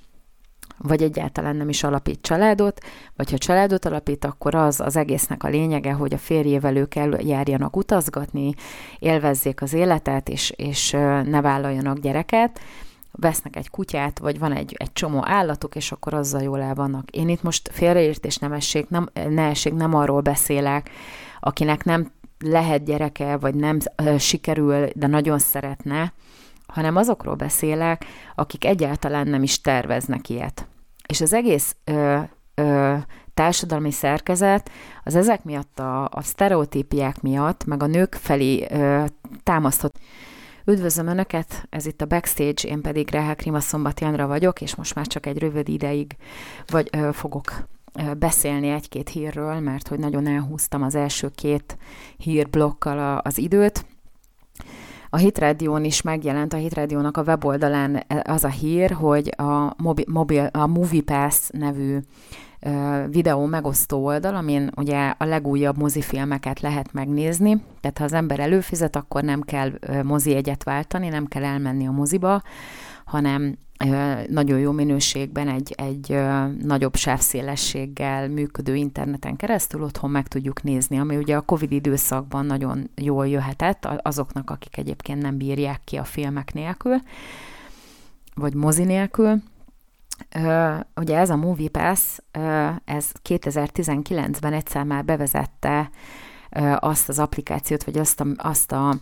vagy 0.78 1.04
egyáltalán 1.04 1.56
nem 1.56 1.70
is 1.70 1.84
alapít 1.84 2.22
családot, 2.22 2.80
vagy 3.16 3.32
ha 3.32 3.38
családot 3.38 3.86
alapít, 3.86 4.26
akkor 4.26 4.56
az 4.56 4.80
az 4.80 4.96
egésznek 4.96 5.44
a 5.44 5.48
lényege, 5.48 5.92
hogy 5.92 6.14
a 6.14 6.18
férjével 6.18 6.76
ők 6.76 6.96
járjanak 7.20 7.76
utazgatni, 7.76 8.54
élvezzék 9.00 9.62
az 9.62 9.74
életet, 9.74 10.30
és, 10.30 10.50
és 10.50 10.92
ne 11.24 11.42
vállaljanak 11.42 12.00
gyereket, 12.00 12.60
vesznek 13.12 13.56
egy 13.56 13.70
kutyát, 13.70 14.20
vagy 14.20 14.40
van 14.40 14.54
egy, 14.54 14.76
egy 14.78 14.94
csomó 14.94 15.26
állatuk, 15.26 15.76
és 15.76 15.92
akkor 15.92 16.14
azzal 16.14 16.42
jól 16.42 16.62
el 16.62 16.74
vannak. 16.74 17.10
Én 17.10 17.30
itt 17.30 17.44
most 17.44 17.70
félreértés 17.74 18.38
nem 18.38 18.52
essék, 18.54 18.90
nem, 18.90 19.10
ne 19.30 19.48
essék, 19.48 19.74
nem 19.74 19.94
arról 19.94 20.22
beszélek, 20.22 20.90
akinek 21.40 21.84
nem 21.84 22.12
lehet 22.40 22.84
gyereke, 22.84 23.38
vagy 23.38 23.56
nem 23.56 23.78
sikerül, 24.18 24.88
de 24.96 25.08
nagyon 25.08 25.40
szeretne, 25.40 26.14
hanem 26.67 26.95
azokról 26.95 27.36
beszélek, 27.36 28.06
akik 28.36 28.65
egyáltalán 28.65 29.28
nem 29.28 29.43
is 29.43 29.62
terveznek 29.62 30.30
ilyet. 30.30 30.67
És 31.08 31.21
az 31.21 31.34
egész 31.34 31.76
ö, 31.84 32.19
ö, 32.56 32.95
társadalmi 33.34 33.91
szerkezet, 33.91 34.69
az 35.04 35.15
ezek 35.15 35.43
miatt 35.43 35.80
a, 35.80 36.04
a 36.04 36.21
sztereotípiák 36.21 37.21
miatt, 37.21 37.65
meg 37.65 37.84
a 37.84 37.88
nők 37.88 38.15
felé 38.15 38.67
ö, 38.69 39.04
támasztott. 39.43 39.95
Üdvözlöm 40.65 41.08
Önöket, 41.08 41.65
ez 41.69 41.86
itt 41.86 42.02
a 42.02 42.06
Backstage, 42.06 42.69
én 42.69 42.82
pedig 42.82 43.12
Rehel 43.12 43.36
Krima 43.36 43.60
Szombati 43.60 44.04
Andra 44.04 44.28
vagyok, 44.28 44.62
és 44.62 44.76
most 44.76 44.95
már 44.95 45.08
csak 45.08 45.26
egy 45.26 45.38
rövid 45.38 45.69
ideig 45.69 46.15
vagy 46.67 46.89
ö, 46.91 47.10
fogok 47.12 47.67
beszélni 48.17 48.69
egy-két 48.69 49.10
hírről, 49.10 49.60
mert 49.60 49.88
hogy 49.88 49.99
nagyon 49.99 50.28
elhúztam 50.28 50.84
az 50.84 50.95
első 50.95 51.30
két 51.36 51.78
hírblokkal 52.17 53.17
az 53.17 53.38
időt. 53.38 53.86
A 55.13 55.17
Hitrádión 55.17 55.84
is 55.84 56.02
megjelent, 56.02 56.54
a 56.54 56.58
Hitrádiónak 56.58 57.17
a 57.17 57.21
weboldalán 57.21 58.04
az 58.23 58.43
a 58.43 58.49
hír, 58.49 58.91
hogy 58.91 59.34
a, 59.38 59.73
mobi, 59.78 60.06
mobil, 60.10 60.49
a 60.52 60.67
MoviePass 60.67 61.49
nevű 61.49 61.97
videó 63.10 63.45
megosztó 63.45 64.06
oldal, 64.06 64.36
amin 64.36 64.71
ugye 64.76 65.13
a 65.17 65.26
legújabb 65.26 65.78
mozifilmeket 65.78 66.60
lehet 66.60 66.93
megnézni, 66.93 67.63
tehát 67.82 67.97
ha 67.97 68.04
az 68.04 68.13
ember 68.13 68.39
előfizet, 68.39 68.95
akkor 68.95 69.23
nem 69.23 69.41
kell 69.41 69.71
mozi 70.04 70.36
egyet 70.36 70.63
váltani, 70.63 71.08
nem 71.08 71.26
kell 71.26 71.43
elmenni 71.43 71.88
a 71.88 71.91
moziba, 71.91 72.41
hanem 73.13 73.58
nagyon 74.28 74.60
jó 74.60 74.71
minőségben 74.71 75.47
egy, 75.47 75.73
egy 75.78 76.17
nagyobb 76.63 76.95
sávszélességgel 76.95 78.30
működő 78.30 78.76
interneten 78.76 79.36
keresztül 79.36 79.84
otthon 79.84 80.10
meg 80.10 80.28
tudjuk 80.28 80.63
nézni, 80.63 80.99
ami 80.99 81.17
ugye 81.17 81.36
a 81.36 81.41
Covid 81.41 81.71
időszakban 81.71 82.45
nagyon 82.45 82.89
jól 82.95 83.28
jöhetett 83.28 83.86
azoknak, 84.02 84.49
akik 84.49 84.78
egyébként 84.78 85.21
nem 85.21 85.38
bírják 85.38 85.82
ki 85.84 85.97
a 85.97 86.04
filmek 86.04 86.54
nélkül, 86.54 86.97
vagy 88.36 88.54
mozi 88.54 88.84
nélkül. 88.84 89.41
Ugye 90.95 91.17
ez 91.17 91.30
a 91.30 91.36
MoviePass, 91.36 92.17
uh, 92.38 92.69
ez 92.86 93.12
2019-ben 93.30 94.54
egyszer 94.54 94.84
már 94.84 95.06
bevezette 95.06 95.89
azt 96.80 97.10
az 97.10 97.19
applikációt, 97.19 97.84
vagy 97.84 97.97
azt, 97.97 98.19
a, 98.19 98.26
azt 98.38 98.71
a, 98.71 98.95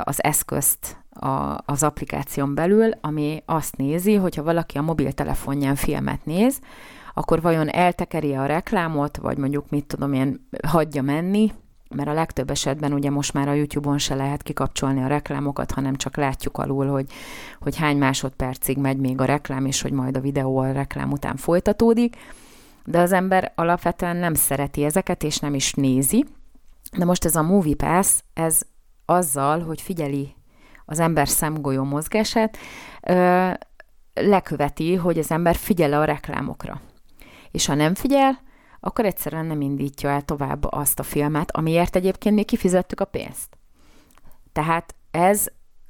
az 0.00 0.22
eszközt 0.22 1.03
a, 1.14 1.62
az 1.64 1.82
applikáción 1.82 2.54
belül, 2.54 2.90
ami 3.00 3.42
azt 3.46 3.76
nézi, 3.76 4.14
hogyha 4.14 4.42
valaki 4.42 4.78
a 4.78 4.82
mobiltelefonján 4.82 5.74
filmet 5.74 6.24
néz, 6.24 6.60
akkor 7.14 7.40
vajon 7.40 7.68
eltekeri 7.68 8.34
a 8.34 8.46
reklámot, 8.46 9.16
vagy 9.16 9.38
mondjuk 9.38 9.70
mit 9.70 9.86
tudom 9.86 10.12
én, 10.12 10.48
hagyja 10.66 11.02
menni, 11.02 11.52
mert 11.94 12.08
a 12.08 12.12
legtöbb 12.12 12.50
esetben 12.50 12.92
ugye 12.92 13.10
most 13.10 13.32
már 13.32 13.48
a 13.48 13.52
YouTube-on 13.52 13.98
se 13.98 14.14
lehet 14.14 14.42
kikapcsolni 14.42 15.02
a 15.02 15.06
reklámokat, 15.06 15.70
hanem 15.70 15.96
csak 15.96 16.16
látjuk 16.16 16.58
alul, 16.58 16.86
hogy, 16.86 17.06
hogy 17.60 17.76
hány 17.76 17.96
másodpercig 17.96 18.78
megy 18.78 18.98
még 18.98 19.20
a 19.20 19.24
reklám, 19.24 19.66
és 19.66 19.82
hogy 19.82 19.92
majd 19.92 20.16
a 20.16 20.20
videó 20.20 20.58
a 20.58 20.72
reklám 20.72 21.10
után 21.10 21.36
folytatódik. 21.36 22.16
De 22.84 22.98
az 22.98 23.12
ember 23.12 23.52
alapvetően 23.54 24.16
nem 24.16 24.34
szereti 24.34 24.84
ezeket, 24.84 25.22
és 25.22 25.38
nem 25.38 25.54
is 25.54 25.72
nézi. 25.72 26.24
De 26.98 27.04
most 27.04 27.24
ez 27.24 27.36
a 27.36 27.42
Movie 27.42 27.74
Pass, 27.76 28.20
ez 28.34 28.60
azzal, 29.04 29.60
hogy 29.60 29.80
figyeli 29.80 30.34
az 30.84 31.00
ember 31.00 31.28
szemgolyó 31.28 31.84
mozgását, 31.84 32.56
ö, 33.02 33.50
leköveti, 34.14 34.94
hogy 34.94 35.18
az 35.18 35.30
ember 35.30 35.54
figyel 35.54 35.92
a 35.92 36.04
reklámokra. 36.04 36.80
És 37.50 37.66
ha 37.66 37.74
nem 37.74 37.94
figyel, 37.94 38.38
akkor 38.80 39.04
egyszerűen 39.04 39.46
nem 39.46 39.60
indítja 39.60 40.10
el 40.10 40.22
tovább 40.22 40.64
azt 40.72 40.98
a 40.98 41.02
filmet, 41.02 41.50
amiért 41.50 41.96
egyébként 41.96 42.34
mi 42.34 42.42
kifizettük 42.42 43.00
a 43.00 43.04
pénzt. 43.04 43.56
Tehát 44.52 44.94
ez 45.10 45.46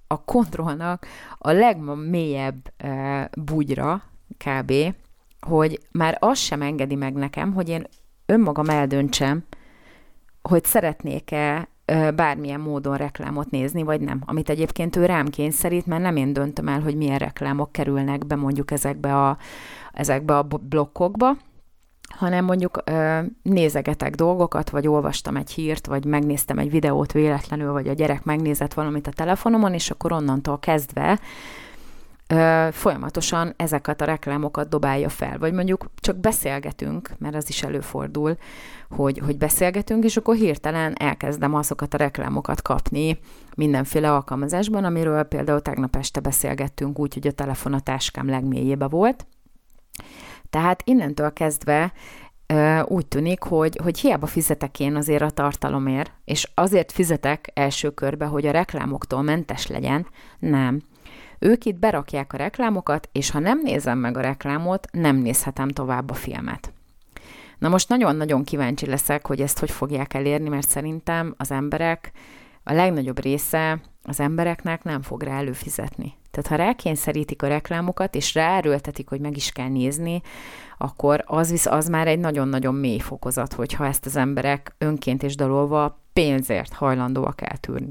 a 0.07 0.25
kontrollnak 0.25 1.07
a 1.39 1.51
legmélyebb 1.51 2.73
e, 2.77 3.31
bugyra 3.39 4.03
kb., 4.45 4.73
hogy 5.41 5.81
már 5.91 6.17
az 6.21 6.39
sem 6.39 6.63
engedi 6.63 6.95
meg 6.95 7.13
nekem, 7.13 7.53
hogy 7.53 7.69
én 7.69 7.87
önmagam 8.27 8.69
eldöntsem, 8.69 9.45
hogy 10.43 10.65
szeretnék-e 10.65 11.69
bármilyen 12.15 12.61
módon 12.61 12.97
reklámot 12.97 13.51
nézni, 13.51 13.83
vagy 13.83 14.01
nem. 14.01 14.23
Amit 14.27 14.49
egyébként 14.49 14.97
ő 14.97 15.07
rám 15.07 15.29
kényszerít, 15.29 15.87
mert 15.87 16.03
nem 16.03 16.17
én 16.17 16.33
döntöm 16.33 16.69
el, 16.69 16.81
hogy 16.81 16.97
milyen 16.97 17.19
reklámok 17.19 17.73
kerülnek 17.73 18.27
be 18.27 18.35
mondjuk 18.35 18.71
ezekbe 18.71 19.27
a, 19.27 19.37
ezekbe 19.93 20.37
a 20.37 20.43
blokkokba, 20.43 21.37
hanem 22.09 22.45
mondjuk 22.45 22.83
ö, 22.85 23.21
nézegetek 23.43 24.15
dolgokat, 24.15 24.71
vagy 24.71 24.87
olvastam 24.87 25.37
egy 25.37 25.51
hírt, 25.51 25.87
vagy 25.87 26.05
megnéztem 26.05 26.59
egy 26.59 26.71
videót 26.71 27.13
véletlenül, 27.13 27.73
vagy 27.73 27.89
a 27.89 27.93
gyerek 27.93 28.25
megnézett 28.25 28.75
valamit 28.75 29.07
a 29.07 29.13
telefonomon, 29.13 29.75
és 29.75 29.91
akkor 29.91 30.13
onnantól 30.13 30.59
kezdve 30.59 31.19
folyamatosan 32.73 33.55
ezeket 33.57 34.01
a 34.01 34.05
reklámokat 34.05 34.69
dobálja 34.69 35.09
fel. 35.09 35.39
Vagy 35.39 35.53
mondjuk 35.53 35.91
csak 35.95 36.17
beszélgetünk, 36.17 37.11
mert 37.19 37.35
az 37.35 37.49
is 37.49 37.63
előfordul, 37.63 38.37
hogy, 38.91 39.19
hogy 39.19 39.39
beszélgetünk, 39.39 40.05
és 40.05 40.17
akkor 40.17 40.35
hirtelen 40.35 40.95
elkezdem 40.99 41.55
azokat 41.55 41.95
a 41.95 41.97
reklámokat 41.97 42.63
kapni 42.63 43.19
mindenféle 43.57 44.13
alkalmazásban, 44.13 44.85
amiről 44.85 45.23
például 45.23 45.61
tegnap 45.61 45.97
este 45.97 46.21
beszélgettünk 46.21 46.99
úgy, 46.99 47.15
hogy 47.15 47.27
a 47.27 47.33
telefon 47.33 47.73
a 47.73 47.81
táskám 47.81 48.29
legmélyébe 48.29 48.87
volt, 48.87 49.27
tehát 50.51 50.83
innentől 50.85 51.33
kezdve 51.33 51.93
úgy 52.85 53.07
tűnik, 53.07 53.43
hogy, 53.43 53.79
hogy 53.83 53.99
hiába 53.99 54.27
fizetek 54.27 54.81
én 54.81 54.97
azért 54.97 55.23
a 55.23 55.31
tartalomért, 55.31 56.13
és 56.25 56.51
azért 56.55 56.93
fizetek 56.93 57.51
első 57.55 57.91
körbe, 57.91 58.25
hogy 58.25 58.47
a 58.47 58.51
reklámoktól 58.51 59.23
mentes 59.23 59.67
legyen, 59.67 60.07
nem. 60.39 60.83
Ők 61.39 61.65
itt 61.65 61.79
berakják 61.79 62.33
a 62.33 62.37
reklámokat, 62.37 63.09
és 63.13 63.31
ha 63.31 63.39
nem 63.39 63.61
nézem 63.63 63.99
meg 63.99 64.17
a 64.17 64.21
reklámot, 64.21 64.89
nem 64.93 65.17
nézhetem 65.17 65.69
tovább 65.69 66.11
a 66.11 66.15
filmet. 66.15 66.73
Na 67.59 67.69
most 67.69 67.89
nagyon-nagyon 67.89 68.45
kíváncsi 68.45 68.87
leszek, 68.87 69.27
hogy 69.27 69.41
ezt 69.41 69.59
hogy 69.59 69.71
fogják 69.71 70.15
elérni, 70.15 70.49
mert 70.49 70.69
szerintem 70.69 71.35
az 71.37 71.51
emberek, 71.51 72.13
a 72.63 72.73
legnagyobb 72.73 73.21
része 73.21 73.81
az 74.03 74.21
embereknek 74.21 74.83
nem 74.83 75.03
fog 75.03 75.23
rá 75.23 75.39
előfizetni. 75.39 76.15
Tehát 76.31 76.49
ha 76.49 76.67
rákényszerítik 76.67 77.43
a 77.43 77.47
reklámokat, 77.47 78.15
és 78.15 78.35
ráerőltetik, 78.35 79.09
hogy 79.09 79.21
meg 79.21 79.37
is 79.37 79.51
kell 79.51 79.69
nézni, 79.69 80.21
akkor 80.79 81.25
az, 81.27 81.51
visz, 81.51 81.67
az 81.67 81.89
már 81.89 82.09
egy 82.09 82.19
nagyon-nagyon 82.19 82.75
mély 82.75 82.99
fokozat, 82.99 83.53
hogyha 83.53 83.87
ezt 83.87 84.07
az 84.07 84.17
emberek 84.17 84.75
önként 84.79 85.23
és 85.23 85.37
dalolva 85.37 86.01
pénzért 86.13 86.73
hajlandóak 86.73 87.41
eltűrni. 87.51 87.89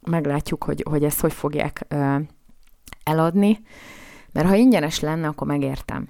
Meglátjuk, 0.00 0.64
hogy, 0.64 0.84
hogy 0.88 1.04
ezt 1.04 1.20
hogy 1.20 1.32
fogják 1.32 1.84
ö, 1.88 2.16
eladni, 3.04 3.58
mert 4.32 4.46
ha 4.46 4.54
ingyenes 4.54 5.00
lenne, 5.00 5.26
akkor 5.26 5.46
megértem. 5.46 6.08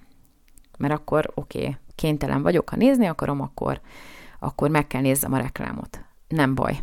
Mert 0.79 0.95
akkor 0.95 1.31
oké, 1.35 1.59
okay, 1.59 1.77
kénytelen 1.95 2.43
vagyok, 2.43 2.69
ha 2.69 2.77
nézni 2.77 3.07
akarom, 3.07 3.41
akkor, 3.41 3.81
akkor 4.39 4.71
meg 4.71 4.87
kell 4.87 5.01
nézzem 5.01 5.33
a 5.33 5.39
reklámot. 5.39 6.05
Nem 6.29 6.55
baj 6.55 6.83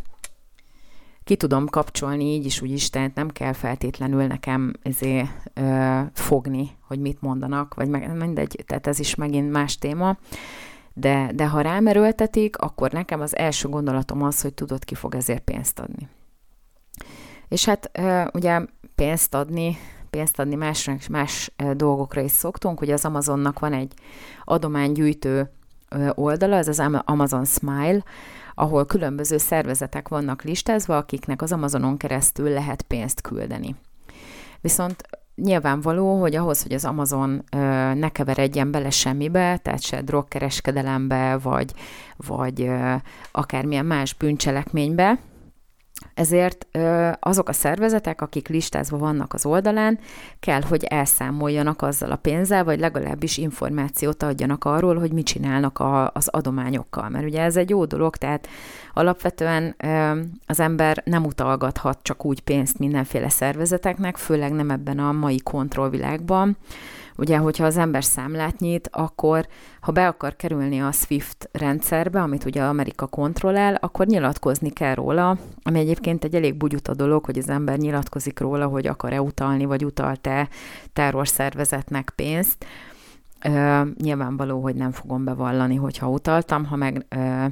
ki 1.28 1.36
tudom 1.36 1.66
kapcsolni 1.66 2.24
így 2.24 2.44
is, 2.44 2.62
úgy 2.62 2.70
is, 2.70 2.90
tehát 2.90 3.14
nem 3.14 3.28
kell 3.28 3.52
feltétlenül 3.52 4.26
nekem 4.26 4.72
ezé, 4.82 5.28
ö, 5.54 6.00
fogni, 6.12 6.70
hogy 6.86 7.00
mit 7.00 7.20
mondanak, 7.20 7.74
vagy 7.74 7.88
meg, 7.88 8.16
mindegy, 8.16 8.64
tehát 8.66 8.86
ez 8.86 8.98
is 8.98 9.14
megint 9.14 9.50
más 9.50 9.78
téma. 9.78 10.16
De, 10.94 11.30
de 11.34 11.48
ha 11.48 11.60
rám 11.60 11.86
erőltetik, 11.86 12.56
akkor 12.56 12.92
nekem 12.92 13.20
az 13.20 13.36
első 13.36 13.68
gondolatom 13.68 14.22
az, 14.22 14.40
hogy 14.40 14.54
tudod, 14.54 14.84
ki 14.84 14.94
fog 14.94 15.14
ezért 15.14 15.42
pénzt 15.42 15.78
adni. 15.78 16.08
És 17.48 17.64
hát 17.64 17.90
ugye 18.32 18.60
pénzt 18.94 19.34
adni, 19.34 19.78
pénzt 20.10 20.38
adni 20.38 20.54
másra, 20.54 20.96
más 21.10 21.52
dolgokra 21.72 22.20
is 22.20 22.30
szoktunk. 22.30 22.80
Ugye 22.80 22.92
az 22.92 23.04
Amazonnak 23.04 23.58
van 23.58 23.72
egy 23.72 23.92
adománygyűjtő 24.44 25.50
oldala, 26.14 26.56
ez 26.56 26.68
az 26.68 26.82
Amazon 27.04 27.44
Smile, 27.44 28.02
ahol 28.54 28.86
különböző 28.86 29.38
szervezetek 29.38 30.08
vannak 30.08 30.42
listázva, 30.42 30.96
akiknek 30.96 31.42
az 31.42 31.52
Amazonon 31.52 31.96
keresztül 31.96 32.48
lehet 32.48 32.82
pénzt 32.82 33.20
küldeni. 33.20 33.76
Viszont 34.60 35.02
nyilvánvaló, 35.34 36.20
hogy 36.20 36.36
ahhoz, 36.36 36.62
hogy 36.62 36.72
az 36.72 36.84
Amazon 36.84 37.44
ö, 37.52 37.58
ne 37.94 38.08
keveredjen 38.08 38.70
bele 38.70 38.90
semmibe, 38.90 39.56
tehát 39.56 39.82
se 39.82 40.02
drogkereskedelembe, 40.02 41.38
vagy, 41.42 41.72
vagy 42.16 42.62
ö, 42.62 42.94
akármilyen 43.32 43.86
más 43.86 44.14
bűncselekménybe, 44.14 45.18
ezért 46.18 46.66
azok 47.20 47.48
a 47.48 47.52
szervezetek, 47.52 48.20
akik 48.20 48.48
listázva 48.48 48.98
vannak 48.98 49.34
az 49.34 49.46
oldalán, 49.46 49.98
kell, 50.40 50.62
hogy 50.62 50.84
elszámoljanak 50.84 51.82
azzal 51.82 52.10
a 52.10 52.16
pénzzel, 52.16 52.64
vagy 52.64 52.80
legalábbis 52.80 53.36
információt 53.36 54.22
adjanak 54.22 54.64
arról, 54.64 54.98
hogy 54.98 55.12
mit 55.12 55.26
csinálnak 55.26 55.78
a, 55.78 56.10
az 56.14 56.28
adományokkal. 56.28 57.08
Mert 57.08 57.24
ugye 57.24 57.42
ez 57.42 57.56
egy 57.56 57.70
jó 57.70 57.84
dolog, 57.84 58.16
tehát 58.16 58.48
alapvetően 58.94 59.76
az 60.46 60.60
ember 60.60 61.02
nem 61.04 61.24
utalgathat 61.24 61.98
csak 62.02 62.24
úgy 62.24 62.40
pénzt 62.40 62.78
mindenféle 62.78 63.28
szervezeteknek, 63.28 64.16
főleg 64.16 64.52
nem 64.52 64.70
ebben 64.70 64.98
a 64.98 65.12
mai 65.12 65.40
kontrollvilágban, 65.42 66.56
Ugye, 67.18 67.36
hogyha 67.36 67.64
az 67.64 67.76
ember 67.76 68.04
számlát 68.04 68.58
nyit, 68.58 68.88
akkor 68.92 69.46
ha 69.80 69.92
be 69.92 70.06
akar 70.06 70.36
kerülni 70.36 70.80
a 70.80 70.92
SWIFT 70.92 71.48
rendszerbe, 71.52 72.20
amit 72.20 72.44
ugye 72.44 72.62
Amerika 72.62 73.06
kontrollál, 73.06 73.74
akkor 73.74 74.06
nyilatkozni 74.06 74.70
kell 74.70 74.94
róla, 74.94 75.38
ami 75.62 75.78
egyébként 75.78 76.24
egy 76.24 76.34
elég 76.34 76.54
bugyuta 76.56 76.94
dolog, 76.94 77.24
hogy 77.24 77.38
az 77.38 77.48
ember 77.48 77.78
nyilatkozik 77.78 78.40
róla, 78.40 78.66
hogy 78.66 78.86
akar-e 78.86 79.22
utalni, 79.22 79.64
vagy 79.64 79.84
utalt-e 79.84 80.48
terrorszervezetnek 80.92 82.12
pénzt. 82.16 82.66
Ö, 83.44 83.82
nyilvánvaló, 84.02 84.60
hogy 84.62 84.74
nem 84.74 84.90
fogom 84.92 85.24
bevallani, 85.24 85.76
hogyha 85.76 86.08
utaltam, 86.10 86.64
ha 86.64 86.76
meg 86.76 87.06
ö, 87.08 87.44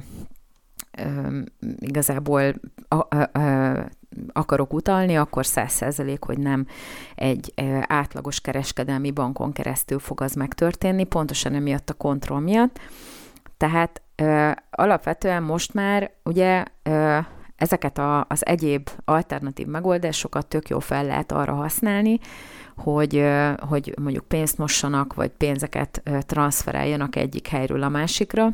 igazából 1.79 2.53
a, 2.87 3.15
ö, 3.15 3.23
ö, 3.31 3.79
akarok 4.33 4.73
utalni, 4.73 5.17
akkor 5.17 5.45
száz 5.45 5.71
százalék, 5.71 6.23
hogy 6.23 6.37
nem 6.37 6.65
egy 7.15 7.53
átlagos 7.81 8.41
kereskedelmi 8.41 9.11
bankon 9.11 9.51
keresztül 9.51 9.99
fog 9.99 10.21
az 10.21 10.33
megtörténni, 10.33 11.03
pontosan 11.03 11.53
emiatt 11.53 11.89
a 11.89 11.93
kontroll 11.93 12.39
miatt. 12.39 12.79
Tehát 13.57 14.01
ö, 14.15 14.51
alapvetően 14.69 15.43
most 15.43 15.73
már 15.73 16.11
ugye 16.23 16.63
ö, 16.83 17.17
ezeket 17.57 17.97
a, 17.97 18.25
az 18.29 18.45
egyéb 18.45 18.89
alternatív 19.05 19.67
megoldásokat 19.67 20.47
tök 20.47 20.69
jó 20.69 20.79
fel 20.79 21.05
lehet 21.05 21.31
arra 21.31 21.53
használni, 21.53 22.19
hogy, 22.75 23.25
hogy 23.59 23.93
mondjuk 24.01 24.25
pénzt 24.25 24.57
mossanak, 24.57 25.13
vagy 25.13 25.29
pénzeket 25.29 26.03
transferáljanak 26.19 27.15
egyik 27.15 27.47
helyről 27.47 27.83
a 27.83 27.89
másikra. 27.89 28.53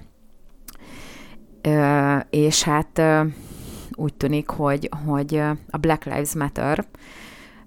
És 2.29 2.63
hát 2.63 3.01
úgy 3.95 4.13
tűnik, 4.13 4.49
hogy, 4.49 4.89
hogy 5.05 5.41
a 5.69 5.77
Black 5.77 6.03
Lives 6.03 6.33
Matter, 6.33 6.85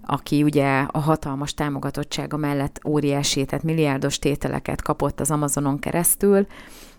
aki 0.05 0.43
ugye 0.43 0.79
a 0.79 0.99
hatalmas 0.99 1.53
támogatottsága 1.53 2.37
mellett 2.37 2.81
óriási, 2.85 3.45
tehát 3.45 3.63
milliárdos 3.63 4.19
tételeket 4.19 4.81
kapott 4.81 5.19
az 5.19 5.31
Amazonon 5.31 5.79
keresztül, 5.79 6.47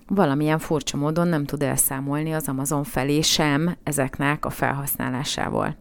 valamilyen 0.07 0.59
furcsa 0.59 0.97
módon 0.97 1.29
nem 1.29 1.45
tud 1.45 1.63
elszámolni 1.63 2.33
az 2.33 2.49
Amazon 2.49 2.85
felé 2.85 3.21
sem 3.21 3.77
ezeknek 3.83 4.45
a 4.45 4.51
felhasználásával. 4.51 5.77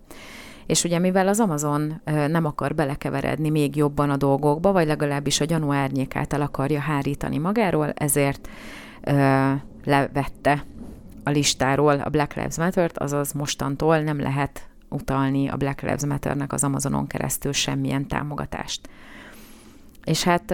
És 0.65 0.83
ugye 0.83 0.99
mivel 0.99 1.27
az 1.27 1.39
Amazon 1.39 2.01
nem 2.05 2.45
akar 2.45 2.75
belekeveredni 2.75 3.49
még 3.49 3.75
jobban 3.75 4.09
a 4.09 4.17
dolgokba, 4.17 4.71
vagy 4.71 4.87
legalábbis 4.87 5.39
a 5.39 5.45
gyanú 5.45 5.71
árnyékát 5.71 6.33
el 6.33 6.41
akarja 6.41 6.79
hárítani 6.79 7.37
magáról, 7.37 7.91
ezért 7.91 8.49
ö, 9.01 9.51
levette 9.83 10.65
a 11.27 11.29
listáról 11.29 11.99
a 11.99 12.09
Black 12.09 12.33
Lives 12.33 12.57
Matter-t, 12.57 12.97
azaz 12.97 13.31
mostantól 13.31 13.99
nem 13.99 14.19
lehet 14.19 14.67
utalni 14.89 15.47
a 15.47 15.55
Black 15.55 15.81
Lives 15.81 16.05
Matter-nek 16.05 16.53
az 16.53 16.63
Amazonon 16.63 17.07
keresztül 17.07 17.51
semmilyen 17.53 18.07
támogatást. 18.07 18.89
És 20.03 20.23
hát 20.23 20.51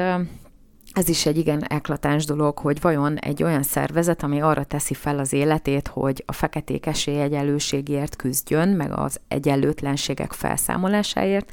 ez 0.93 1.09
is 1.09 1.25
egy 1.25 1.37
igen 1.37 1.63
eklatáns 1.63 2.25
dolog, 2.25 2.57
hogy 2.57 2.81
vajon 2.81 3.17
egy 3.17 3.43
olyan 3.43 3.63
szervezet, 3.63 4.23
ami 4.23 4.41
arra 4.41 4.63
teszi 4.63 4.93
fel 4.93 5.19
az 5.19 5.33
életét, 5.33 5.87
hogy 5.87 6.23
a 6.27 6.31
feketék 6.31 6.85
esélyegyenlőségért 6.85 8.15
küzdjön, 8.15 8.69
meg 8.69 8.91
az 8.91 9.19
egyenlőtlenségek 9.27 10.31
felszámolásáért, 10.31 11.51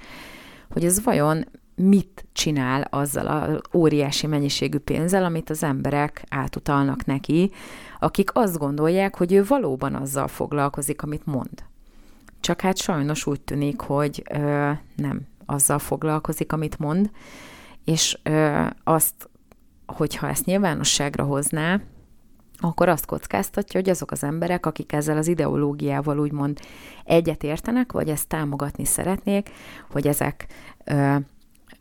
hogy 0.71 0.85
ez 0.85 1.05
vajon 1.05 1.45
mit 1.75 2.25
csinál 2.33 2.87
azzal 2.91 3.27
a 3.27 3.61
óriási 3.77 4.27
mennyiségű 4.27 4.79
pénzzel, 4.79 5.25
amit 5.25 5.51
az 5.51 5.63
emberek 5.63 6.25
átutalnak 6.29 7.05
neki, 7.05 7.51
akik 8.01 8.31
azt 8.33 8.59
gondolják, 8.59 9.17
hogy 9.17 9.33
ő 9.33 9.45
valóban 9.45 9.95
azzal 9.95 10.29
foglalkozik, 10.29 11.03
amit 11.03 11.27
mond. 11.27 11.65
Csak 12.41 12.61
hát 12.61 12.77
sajnos 12.77 13.27
úgy 13.27 13.41
tűnik, 13.41 13.81
hogy 13.81 14.23
ö, 14.33 14.71
nem 14.97 15.21
azzal 15.47 15.79
foglalkozik, 15.79 16.53
amit 16.53 16.79
mond, 16.79 17.11
és 17.85 18.19
ö, 18.23 18.67
azt 18.85 19.29
hogyha 19.87 20.29
ezt 20.29 20.45
nyilvánosságra 20.45 21.25
hozná, 21.25 21.81
akkor 22.59 22.89
azt 22.89 23.07
kockáztatja, 23.07 23.81
hogy 23.81 23.89
azok 23.89 24.11
az 24.11 24.25
emberek, 24.25 24.67
akik 24.67 24.93
ezzel 24.93 25.17
az 25.17 25.27
ideológiával 25.27 26.19
úgymond 26.19 26.61
egyet 27.05 27.43
értenek, 27.43 27.93
vagy 27.93 28.09
ezt 28.09 28.29
támogatni 28.29 28.85
szeretnék, 28.85 29.51
hogy 29.91 30.07
ezek 30.07 30.47
ö, 30.85 31.17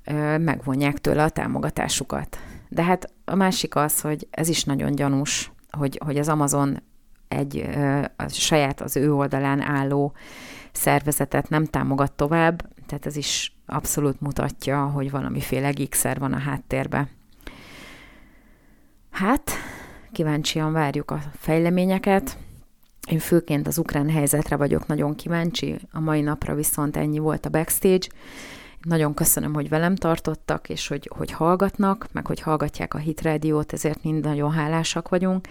ö, 0.03 0.37
megvonják 0.37 0.97
tőle 0.97 1.23
a 1.23 1.29
támogatásukat. 1.29 2.39
De 2.69 2.83
hát 2.83 3.13
a 3.25 3.35
másik 3.35 3.75
az, 3.75 4.01
hogy 4.01 4.27
ez 4.31 4.47
is 4.47 4.63
nagyon 4.63 4.91
gyanús, 4.95 5.51
hogy, 5.71 5.99
hogy 6.05 6.17
az 6.17 6.27
Amazon 6.27 6.81
egy 7.27 7.69
a 8.15 8.27
saját 8.27 8.81
az 8.81 8.95
ő 8.95 9.13
oldalán 9.13 9.61
álló 9.61 10.13
szervezetet 10.71 11.49
nem 11.49 11.65
támogat 11.65 12.11
tovább, 12.11 12.69
tehát 12.85 13.05
ez 13.05 13.15
is 13.15 13.55
abszolút 13.65 14.21
mutatja, 14.21 14.85
hogy 14.85 15.11
valamiféle 15.11 15.71
gigszer 15.71 16.19
van 16.19 16.33
a 16.33 16.39
háttérben. 16.39 17.09
Hát, 19.11 19.51
kíváncsian 20.11 20.71
várjuk 20.71 21.11
a 21.11 21.19
fejleményeket. 21.39 22.37
Én 23.09 23.19
főként 23.19 23.67
az 23.67 23.77
ukrán 23.77 24.09
helyzetre 24.09 24.55
vagyok 24.55 24.87
nagyon 24.87 25.15
kíváncsi, 25.15 25.75
a 25.91 25.99
mai 25.99 26.21
napra 26.21 26.55
viszont 26.55 26.97
ennyi 26.97 27.19
volt 27.19 27.45
a 27.45 27.49
backstage. 27.49 28.07
Nagyon 28.83 29.13
köszönöm, 29.13 29.53
hogy 29.53 29.69
velem 29.69 29.95
tartottak, 29.95 30.69
és 30.69 30.87
hogy, 30.87 31.11
hogy 31.15 31.31
hallgatnak, 31.31 32.07
meg 32.11 32.27
hogy 32.27 32.39
hallgatják 32.39 32.93
a 32.93 32.97
Hit 32.97 33.21
Radio-t, 33.21 33.73
ezért 33.73 34.03
mind 34.03 34.23
nagyon 34.23 34.51
hálásak 34.51 35.09
vagyunk, 35.09 35.47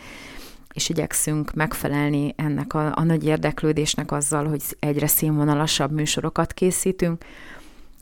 és 0.72 0.88
igyekszünk 0.88 1.52
megfelelni 1.52 2.34
ennek 2.36 2.74
a, 2.74 2.96
a 2.96 3.02
nagy 3.02 3.24
érdeklődésnek 3.24 4.12
azzal, 4.12 4.48
hogy 4.48 4.62
egyre 4.78 5.06
színvonalasabb 5.06 5.90
műsorokat 5.90 6.52
készítünk, 6.52 7.24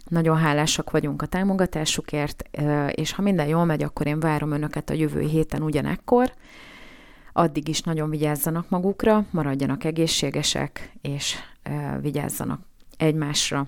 nagyon 0.09 0.37
hálásak 0.37 0.91
vagyunk 0.91 1.23
a 1.23 1.27
támogatásukért, 1.27 2.49
és 2.91 3.13
ha 3.13 3.23
minden 3.23 3.47
jól 3.47 3.65
megy, 3.65 3.83
akkor 3.83 4.07
én 4.07 4.21
várom 4.21 4.51
Önöket 4.51 4.91
a 4.91 4.95
jövő 4.95 5.21
héten 5.21 5.63
ugyanekkor. 5.63 6.33
Addig 7.33 7.69
is 7.69 7.81
nagyon 7.81 8.11
vigyázzanak 8.11 8.69
magukra, 8.69 9.25
maradjanak 9.31 9.85
egészségesek, 9.85 10.93
és 11.01 11.37
vigyázzanak 12.01 12.61
egymásra. 12.97 13.67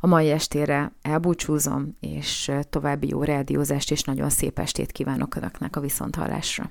A 0.00 0.06
mai 0.06 0.30
estére 0.30 0.92
elbúcsúzom, 1.02 1.96
és 2.00 2.52
további 2.70 3.08
jó 3.08 3.22
rádiózást 3.22 3.90
és 3.90 4.02
nagyon 4.02 4.30
szép 4.30 4.58
estét 4.58 4.92
kívánok 4.92 5.34
Önöknek 5.34 5.76
a 5.76 5.80
viszonthallásra. 5.80 6.70